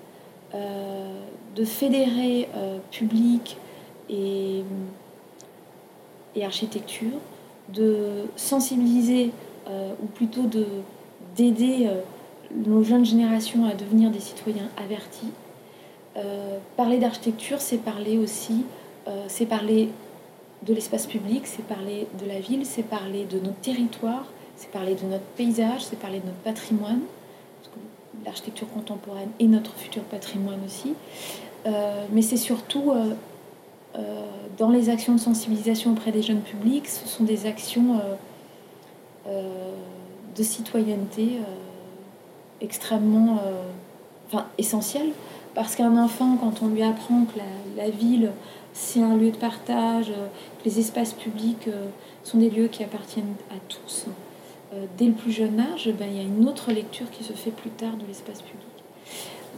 de 1.55 1.65
fédérer 1.65 2.49
public 2.91 3.59
et 4.09 4.63
et 6.37 6.45
architecture, 6.45 7.19
de 7.71 8.27
sensibiliser 8.37 9.33
euh, 9.69 9.93
ou 10.03 10.07
plutôt 10.07 10.43
de, 10.43 10.67
d'aider 11.35 11.87
euh, 11.87 12.03
nos 12.55 12.85
jeunes 12.85 13.05
générations 13.05 13.65
à 13.65 13.75
devenir 13.75 14.11
des 14.11 14.21
citoyens 14.21 14.69
avertis. 14.77 15.33
Euh, 16.17 16.59
parler 16.77 16.99
d'architecture, 16.99 17.61
c'est 17.61 17.79
parler 17.79 18.19
aussi, 18.19 18.65
c'est 19.29 19.47
parler 19.47 19.91
de 20.67 20.75
l'espace 20.75 21.07
public, 21.07 21.47
c'est 21.47 21.65
parler 21.65 22.09
de 22.21 22.27
la 22.27 22.41
ville, 22.41 22.67
c'est 22.67 22.83
parler 22.83 23.25
de 23.25 23.39
notre 23.39 23.61
territoire, 23.61 24.25
c'est 24.57 24.71
parler 24.71 24.95
de 24.95 25.07
notre 25.07 25.25
paysage, 25.37 25.85
c'est 25.85 25.99
parler 25.99 26.19
de 26.21 26.27
notre 26.27 26.39
patrimoine, 26.39 27.01
l'architecture 28.25 28.69
contemporaine 28.73 29.29
est 29.39 29.47
notre 29.47 29.75
futur 29.75 30.03
patrimoine 30.03 30.59
aussi. 30.67 30.95
mais 32.13 32.23
c'est 32.23 32.37
surtout 32.37 32.93
euh, 33.99 34.27
dans 34.59 34.71
les 34.71 34.91
actions 34.91 35.15
de 35.15 35.21
sensibilisation 35.21 35.93
auprès 35.93 36.13
des 36.13 36.23
jeunes 36.23 36.41
publics, 36.41 36.89
ce 36.89 37.07
sont 37.07 37.25
des 37.25 37.47
actions 37.47 37.99
euh, 37.99 38.15
euh, 39.29 39.71
de 40.35 40.43
citoyenneté 40.43 41.41
extrêmement 42.61 43.39
enfin, 44.29 44.47
essentielles. 44.59 45.11
Parce 45.55 45.77
qu'un 45.77 45.97
enfant, 45.97 46.37
quand 46.37 46.63
on 46.63 46.69
lui 46.69 46.83
apprend 46.83 47.25
que 47.25 47.39
la, 47.77 47.89
ville, 47.89 48.31
c'est 48.79 49.03
un 49.03 49.17
lieu 49.17 49.31
de 49.31 49.37
partage, 49.37 50.09
que 50.09 50.65
les 50.65 50.79
espaces 50.79 51.15
publics 51.15 51.69
sont 52.23 52.39
des 52.39 52.51
lieux 52.51 52.69
qui 52.69 52.85
appartiennent 52.85 53.35
à 53.51 53.59
tous, 53.69 54.07
dès 54.99 55.07
le 55.07 55.13
plus 55.13 55.33
jeune 55.33 55.59
âge, 55.59 55.91
ben, 55.99 56.07
il 56.11 56.17
y 56.17 56.21
a 56.21 56.23
une 56.23 56.47
autre 56.47 56.71
lecture 56.73 57.11
qui 57.11 57.25
se 57.25 57.33
fait 57.33 57.51
plus 57.51 57.71
tard 57.71 57.95
de 57.97 58.07
l'espace 58.07 58.43
public. 58.43 58.67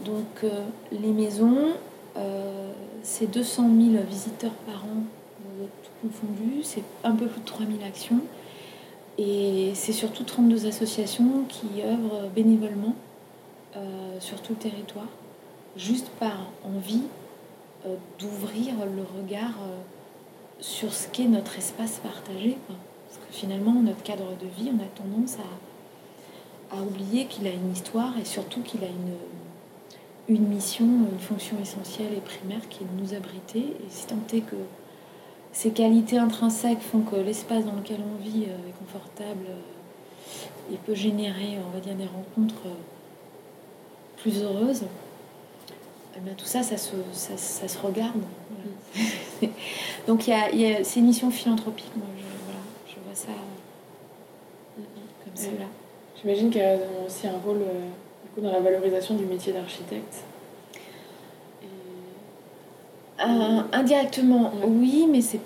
Donc 0.04 0.44
les 0.92 1.08
maisons, 1.08 1.74
euh, 2.18 2.72
c'est 3.02 3.30
200 3.30 3.68
000 3.92 4.04
visiteurs 4.08 4.52
par 4.66 4.84
an, 4.84 5.02
euh, 5.60 5.66
tout 5.82 6.08
confondu. 6.08 6.62
C'est 6.62 6.82
un 7.04 7.12
peu 7.12 7.26
plus 7.26 7.40
de 7.40 7.46
3000 7.46 7.82
actions. 7.84 8.20
Et 9.18 9.72
c'est 9.74 9.92
surtout 9.92 10.24
32 10.24 10.66
associations 10.66 11.44
qui 11.48 11.82
œuvrent 11.82 12.28
bénévolement 12.34 12.94
euh, 13.76 14.20
sur 14.20 14.40
tout 14.40 14.52
le 14.52 14.58
territoire, 14.58 15.08
juste 15.76 16.08
par 16.20 16.50
envie 16.64 17.02
d'ouvrir 18.18 18.74
le 18.84 19.02
regard 19.20 19.54
sur 20.60 20.92
ce 20.92 21.08
qu'est 21.08 21.24
notre 21.24 21.56
espace 21.58 21.98
partagé. 21.98 22.56
Parce 22.68 23.26
que 23.26 23.32
finalement, 23.32 23.74
notre 23.74 24.02
cadre 24.02 24.36
de 24.40 24.46
vie, 24.46 24.70
on 24.72 24.82
a 24.82 24.88
tendance 24.88 25.36
à, 26.70 26.82
oublier 26.82 27.24
qu'il 27.26 27.46
a 27.46 27.50
une 27.50 27.72
histoire 27.72 28.18
et 28.18 28.24
surtout 28.24 28.60
qu'il 28.60 28.84
a 28.84 28.88
une, 30.28 30.48
mission, 30.48 30.84
une 30.84 31.18
fonction 31.18 31.56
essentielle 31.60 32.12
et 32.14 32.20
primaire 32.20 32.68
qui 32.68 32.84
est 32.84 32.86
de 32.86 33.02
nous 33.02 33.14
abriter. 33.14 33.60
Et 33.60 33.88
si 33.88 34.06
tant 34.06 34.16
est 34.32 34.40
que 34.40 34.56
ces 35.52 35.70
qualités 35.70 36.18
intrinsèques 36.18 36.82
font 36.82 37.00
que 37.00 37.16
l'espace 37.16 37.64
dans 37.64 37.72
lequel 37.72 38.00
on 38.00 38.22
vit 38.22 38.44
euh, 38.44 38.68
est 38.68 38.78
confortable 38.78 39.46
euh, 39.48 40.74
et 40.74 40.76
peut 40.76 40.94
générer, 40.94 41.58
on 41.66 41.70
va 41.70 41.80
des 41.80 42.04
rencontres 42.04 42.66
euh, 42.66 42.74
plus 44.18 44.42
heureuses, 44.42 44.84
eh 46.16 46.20
bien, 46.20 46.34
tout 46.34 46.46
ça, 46.46 46.62
ça 46.62 46.76
se, 46.76 46.94
ça, 47.12 47.36
se 47.36 47.78
regarde. 47.78 48.20
Donc 50.06 50.26
il 50.26 50.60
y 50.60 50.72
a, 50.72 50.84
c'est 50.84 51.00
une 51.00 51.06
mission 51.06 51.30
philanthropique, 51.30 51.90
moi 51.96 52.06
je, 52.16 52.24
voilà, 52.44 52.60
je 52.86 52.94
vois 52.94 53.14
ça 53.14 53.38
comme 55.24 55.36
ça. 55.36 55.50
J'imagine 56.20 56.50
qu'il 56.50 56.60
y 56.60 56.64
a 56.64 56.76
aussi 57.06 57.28
un 57.28 57.38
rôle 57.44 57.60
dans 58.36 58.52
la 58.52 58.60
valorisation 58.60 59.14
du 59.14 59.24
métier 59.24 59.52
d'architecte 59.52 60.24
euh, 63.20 63.60
Indirectement, 63.72 64.52
oui, 64.64 65.06
mais 65.10 65.20
c'est 65.20 65.40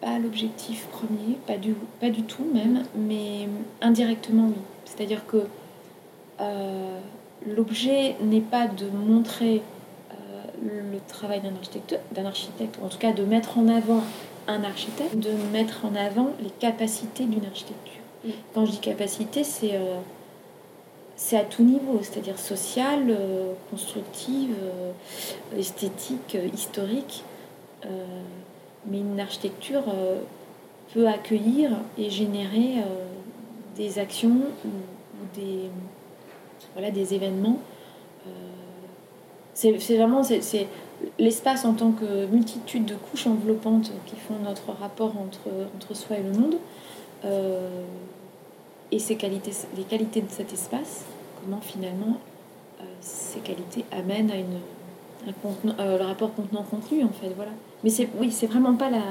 pas 0.00 0.18
l'objectif 0.18 0.86
premier, 0.86 1.36
pas 1.46 1.56
du, 1.56 1.74
pas 2.00 2.10
du 2.10 2.22
tout 2.22 2.44
même, 2.52 2.84
mais 2.96 3.48
indirectement, 3.80 4.48
oui. 4.48 4.60
C'est-à-dire 4.84 5.26
que 5.26 5.46
euh, 6.40 6.98
l'objet 7.46 8.16
n'est 8.20 8.40
pas 8.40 8.66
de 8.66 8.86
montrer 8.88 9.56
euh, 9.56 9.75
le 10.62 10.98
travail 11.08 11.40
d'un 11.40 11.54
architecte, 11.54 11.98
d'un 12.12 12.26
architecte, 12.26 12.78
ou 12.80 12.86
en 12.86 12.88
tout 12.88 12.98
cas 12.98 13.12
de 13.12 13.24
mettre 13.24 13.58
en 13.58 13.68
avant 13.68 14.02
un 14.48 14.62
architecte, 14.64 15.16
de 15.16 15.30
mettre 15.52 15.84
en 15.84 15.94
avant 15.94 16.30
les 16.42 16.50
capacités 16.50 17.24
d'une 17.24 17.44
architecture. 17.44 18.02
Quand 18.54 18.66
je 18.66 18.72
dis 18.72 18.78
capacité, 18.78 19.44
c'est 19.44 19.78
c'est 21.16 21.38
à 21.38 21.44
tout 21.44 21.62
niveau, 21.64 21.98
c'est-à-dire 22.02 22.38
social, 22.38 23.06
euh, 23.08 23.54
constructive, 23.70 24.54
euh, 24.62 24.92
esthétique, 25.58 26.36
euh, 26.36 26.48
historique. 26.54 27.24
mais 28.88 28.98
une 28.98 29.20
architecture 29.20 29.84
peut 30.92 31.06
accueillir 31.06 31.70
et 31.98 32.10
générer 32.10 32.82
des 33.76 34.00
actions 34.00 34.40
ou, 34.64 34.70
des, 35.34 35.70
voilà, 36.72 36.90
des 36.90 37.14
événements. 37.14 37.58
C'est 39.56 39.96
vraiment 39.96 40.22
c'est 40.22 40.66
l'espace 41.18 41.64
en 41.64 41.74
tant 41.74 41.92
que 41.92 42.26
multitude 42.26 42.84
de 42.84 42.94
couches 42.94 43.26
enveloppantes 43.26 43.90
qui 44.06 44.16
font 44.16 44.38
notre 44.44 44.68
rapport 44.72 45.14
entre, 45.18 45.48
entre 45.74 45.94
soi 45.94 46.16
et 46.18 46.22
le 46.22 46.32
monde 46.38 46.56
et 48.92 48.98
ses 48.98 49.16
qualités, 49.16 49.52
les 49.76 49.82
qualités 49.82 50.20
de 50.20 50.30
cet 50.30 50.52
espace, 50.52 51.04
comment 51.40 51.60
finalement 51.60 52.18
euh, 52.80 52.84
ces 53.00 53.40
qualités 53.40 53.84
amènent 53.90 54.30
à 54.30 54.36
une, 54.36 54.60
un 55.26 55.80
euh, 55.80 55.98
le 55.98 56.04
rapport 56.04 56.32
contenant-contenu 56.34 57.02
en 57.02 57.08
fait. 57.08 57.30
Voilà. 57.34 57.50
Mais 57.82 57.90
c'est, 57.90 58.08
oui, 58.20 58.30
c'est 58.30 58.46
vraiment 58.46 58.74
pas 58.74 58.90
la, 58.90 59.02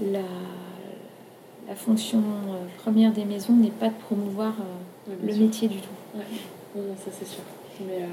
la, 0.00 0.26
la 1.66 1.74
fonction 1.74 2.18
euh, 2.18 2.66
première 2.82 3.12
des 3.12 3.24
maisons 3.24 3.54
n'est 3.54 3.70
pas 3.70 3.88
de 3.88 3.94
promouvoir 3.94 4.52
le 5.08 5.34
métier 5.34 5.68
du 5.68 5.78
tout. 5.78 5.96
Oui, 6.14 6.82
ça 6.98 7.10
c'est 7.18 7.26
sûr. 7.26 7.42
Mais 7.86 8.06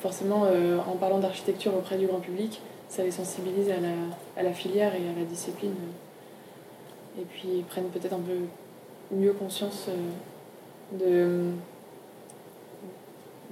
forcément, 0.00 0.46
en 0.88 0.96
parlant 0.96 1.18
d'architecture 1.18 1.74
auprès 1.74 1.98
du 1.98 2.06
grand 2.06 2.20
public, 2.20 2.60
ça 2.88 3.02
les 3.02 3.10
sensibilise 3.10 3.70
à 3.70 3.80
la, 3.80 3.94
à 4.36 4.42
la 4.42 4.52
filière 4.52 4.94
et 4.94 5.08
à 5.08 5.18
la 5.18 5.24
discipline 5.24 5.74
et 7.18 7.24
puis 7.24 7.48
ils 7.58 7.64
prennent 7.64 7.88
peut-être 7.88 8.12
un 8.12 8.20
peu 8.20 8.38
mieux 9.12 9.32
conscience 9.32 9.88
euh, 9.88 11.50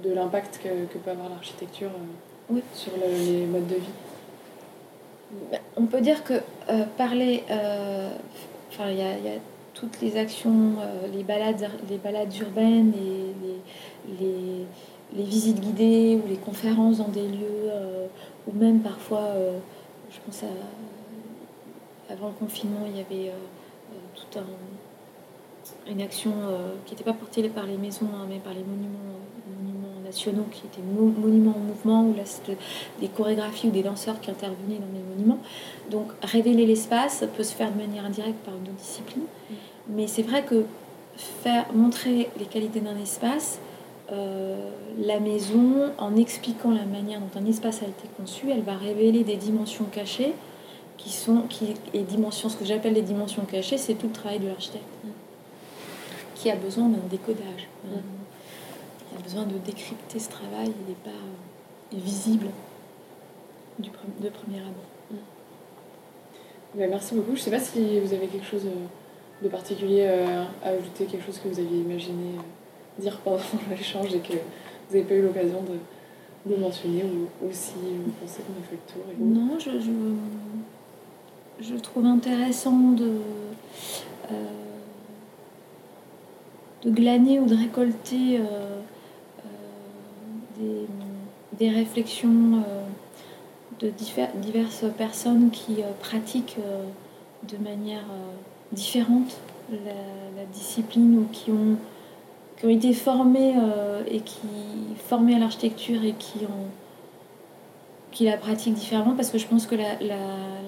de, 0.01 0.07
de 0.07 0.13
l'impact 0.13 0.59
que, 0.63 0.97
peut 0.97 1.11
avoir 1.11 1.29
l'architecture 1.29 1.91
euh, 2.51 2.59
sur 2.73 2.93
les 2.97 3.45
modes 3.45 3.67
de 3.67 3.75
vie. 3.75 3.93
Ben, 5.51 5.59
on 5.77 5.85
peut 5.85 6.01
dire 6.01 6.23
que 6.23 6.33
euh, 6.69 6.85
parler, 6.97 7.43
enfin 8.71 8.89
il 8.89 8.97
y, 8.97 9.01
a 9.03 9.39
toutes 9.73 10.01
les 10.01 10.17
actions, 10.17 10.75
les, 11.13 11.23
balades, 11.23 11.69
les 11.89 11.97
balades 11.97 12.35
urbaines, 12.37 12.91
les, 12.91 14.15
les, 14.19 14.65
les, 15.15 15.23
visites 15.23 15.59
guidées 15.59 16.19
ou 16.23 16.27
les 16.27 16.37
conférences 16.37 16.97
dans 16.97 17.07
des 17.07 17.27
lieux, 17.27 17.71
ou 18.47 18.53
même 18.53 18.81
parfois, 18.81 19.27
je 20.09 20.17
pense 20.25 20.43
à 20.43 20.47
avant 22.11 22.27
le 22.27 22.33
confinement, 22.33 22.85
il 22.87 22.97
y 22.97 23.01
avait 23.01 23.29
euh, 23.29 23.33
euh, 23.33 23.95
tout 24.15 24.39
un, 24.39 25.91
une 25.91 26.01
action 26.01 26.31
qui 26.85 26.93
n'était 26.93 27.03
pas 27.03 27.13
portée 27.13 27.47
par 27.49 27.65
les 27.65 27.77
maisons, 27.77 28.07
hein, 28.15 28.25
mais 28.27 28.39
par 28.39 28.53
les 28.53 28.63
monuments, 28.63 29.19
monuments 29.59 30.01
nationaux, 30.03 30.45
qui 30.51 30.63
étaient 30.65 30.81
monuments 30.81 31.55
en 31.55 31.59
mouvement, 31.59 32.03
où 32.03 32.15
là 32.15 32.25
c'était 32.25 32.57
des 32.99 33.07
chorégraphies 33.07 33.67
ou 33.67 33.71
des 33.71 33.83
danseurs 33.83 34.19
qui 34.19 34.31
intervenaient 34.31 34.79
dans 34.79 34.93
les 34.93 35.15
monuments. 35.15 35.39
Donc 35.91 36.07
révéler 36.23 36.65
l'espace 36.65 37.23
peut 37.37 37.43
se 37.43 37.53
faire 37.53 37.71
de 37.71 37.77
manière 37.77 38.05
indirecte 38.05 38.39
par 38.43 38.55
une 38.55 38.63
autre 38.63 38.79
discipline. 38.79 39.23
Mm. 39.23 39.53
Mais 39.89 40.07
c'est 40.07 40.23
vrai 40.23 40.43
que 40.43 40.65
faire 41.17 41.65
montrer 41.73 42.29
les 42.39 42.45
qualités 42.45 42.79
d'un 42.79 42.97
espace, 42.97 43.59
euh, 44.11 44.69
la 44.97 45.19
maison, 45.19 45.91
en 45.97 46.15
expliquant 46.15 46.71
la 46.71 46.85
manière 46.85 47.19
dont 47.19 47.39
un 47.39 47.45
espace 47.45 47.83
a 47.83 47.85
été 47.85 48.07
conçu, 48.17 48.49
elle 48.49 48.63
va 48.63 48.75
révéler 48.75 49.23
des 49.23 49.35
dimensions 49.35 49.85
cachées 49.85 50.33
qui 50.97 51.11
sont 51.11 51.43
qui 51.43 51.75
et 51.93 52.01
dimensions 52.01 52.49
ce 52.49 52.57
que 52.57 52.65
j'appelle 52.65 52.93
les 52.93 53.01
dimensions 53.01 53.45
cachées 53.45 53.77
c'est 53.77 53.93
tout 53.93 54.07
le 54.07 54.13
travail 54.13 54.39
de 54.39 54.47
l'architecte 54.47 54.83
qui 56.35 56.51
a 56.51 56.57
besoin 56.57 56.89
d'un 56.89 57.07
décodage 57.09 57.67
mm. 57.85 57.89
il 59.13 59.17
a 59.17 59.21
besoin 59.21 59.43
de 59.43 59.57
décrypter 59.59 60.19
ce 60.19 60.29
travail 60.29 60.65
il 60.65 60.89
n'est 60.89 60.99
pas 61.01 61.09
euh, 61.09 61.97
visible 61.97 62.47
du, 63.79 63.89
de 63.89 64.29
premier 64.29 64.59
abord 64.59 64.89
mm. 65.11 65.15
ben, 66.75 66.89
merci 66.89 67.15
beaucoup 67.15 67.33
je 67.35 67.39
ne 67.39 67.43
sais 67.45 67.51
pas 67.51 67.59
si 67.61 67.99
vous 68.01 68.13
avez 68.13 68.27
quelque 68.27 68.45
chose 68.45 68.65
euh, 68.65 69.43
de 69.43 69.47
particulier 69.47 70.05
à 70.05 70.67
ajouter 70.67 71.05
quelque 71.05 71.25
chose 71.25 71.39
que 71.39 71.47
vous 71.47 71.59
aviez 71.59 71.79
imaginé 71.79 72.35
dire 72.97 73.17
pendant 73.23 73.39
l'échange 73.69 74.13
et 74.13 74.19
que 74.19 74.33
vous 74.33 74.95
n'avez 74.95 75.03
pas 75.03 75.13
eu 75.15 75.21
l'occasion 75.21 75.63
de, 75.63 76.51
de, 76.51 76.59
mentionner 76.59 77.03
ou, 77.03 77.47
si 77.51 77.73
vous 77.73 78.11
pensez 78.19 78.41
qu'on 78.41 78.53
a 78.53 78.65
fait 78.67 78.77
le 78.77 78.93
tour 78.93 79.03
Non, 79.19 79.57
je, 79.59 79.71
je, 81.61 81.75
trouve 81.75 82.05
intéressant 82.05 82.91
de, 82.91 83.11
euh, 84.31 84.33
de 86.83 86.89
glaner 86.89 87.39
ou 87.39 87.45
de 87.45 87.55
récolter 87.55 88.37
euh, 88.37 88.79
euh, 89.45 89.47
des, 90.57 90.87
des, 91.57 91.69
réflexions 91.69 92.63
de 93.79 93.91
diverses 94.35 94.85
personnes 94.97 95.51
qui 95.51 95.77
pratiquent 96.01 96.57
de 97.47 97.57
manière 97.57 98.05
différente 98.71 99.37
la, 99.71 100.45
discipline 100.51 101.19
ou 101.19 101.27
qui 101.31 101.51
ont 101.51 101.77
qui 102.59 102.65
ont 102.65 102.69
été 102.69 102.93
formés 102.93 103.55
euh, 103.57 104.03
et 104.07 104.19
qui 104.19 104.47
formés 105.07 105.35
à 105.35 105.39
l'architecture 105.39 106.03
et 106.03 106.13
qui 106.13 106.39
qui 108.11 108.25
la 108.25 108.37
pratiquent 108.37 108.73
différemment 108.73 109.15
parce 109.15 109.29
que 109.29 109.37
je 109.37 109.47
pense 109.47 109.65
que 109.65 109.75
la, 109.75 109.95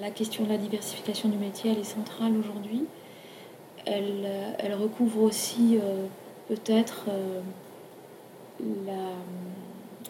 la, 0.00 0.10
question 0.10 0.44
de 0.44 0.48
la 0.48 0.56
diversification 0.56 1.28
du 1.28 1.36
métier 1.36 1.72
elle 1.72 1.78
est 1.78 1.84
centrale 1.84 2.32
aujourd'hui. 2.38 2.84
Elle, 3.84 4.28
elle, 4.58 4.74
recouvre 4.74 5.22
aussi 5.22 5.76
euh, 5.76 6.06
peut-être 6.48 7.06
euh, 7.08 7.40
la, 8.86 8.92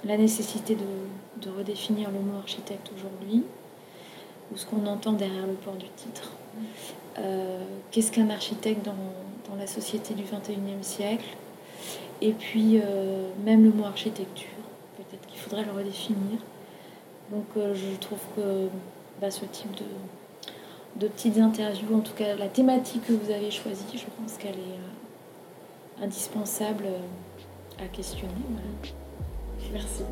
la, 0.05 0.19
nécessité 0.19 0.75
de, 0.75 1.41
de, 1.41 1.57
redéfinir 1.57 2.11
le 2.11 2.21
mot 2.21 2.39
architecte 2.39 2.91
aujourd'hui 2.95 3.45
ou 4.53 4.59
ce 4.59 4.67
qu'on 4.67 4.85
entend 4.87 5.13
derrière 5.13 5.47
le 5.47 5.55
port 5.55 5.75
du 5.75 5.89
titre. 5.97 6.33
Qu'est-ce 7.91 8.13
qu'un 8.13 8.29
architecte 8.29 8.85
dans, 8.85 8.93
dans 9.49 9.57
la 9.57 9.67
société 9.67 10.13
du 10.13 10.25
21e 10.25 10.83
siècle? 10.83 11.25
Et 12.23 12.33
puis, 12.33 12.79
euh, 12.79 13.29
même 13.45 13.65
le 13.65 13.73
mot 13.73 13.85
architecture, 13.85 14.47
peut-être 14.97 15.27
qu'il 15.27 15.41
faudrait 15.41 15.65
le 15.65 15.73
redéfinir. 15.73 16.39
Donc, 17.33 17.47
euh, 17.57 17.75
je 17.75 17.97
trouve 17.99 18.21
que 18.37 18.69
bah, 19.21 19.33
ce 19.33 19.45
type 19.47 19.73
de, 19.75 21.01
de, 21.01 21.09
petites 21.09 21.39
interviews, 21.39 21.97
en 21.97 22.01
tout 22.01 22.13
cas 22.13 22.37
la 22.37 22.47
thématique 22.47 23.07
que 23.07 23.13
vous 23.13 23.33
avez 23.33 23.51
choisie, 23.51 23.85
je 23.95 24.05
pense 24.21 24.39
qu'elle 24.39 24.51
est 24.55 24.79
euh, 26.01 26.05
indispensable 26.05 26.85
à 27.81 27.87
questionner. 27.89 28.33
Merci. 29.73 30.05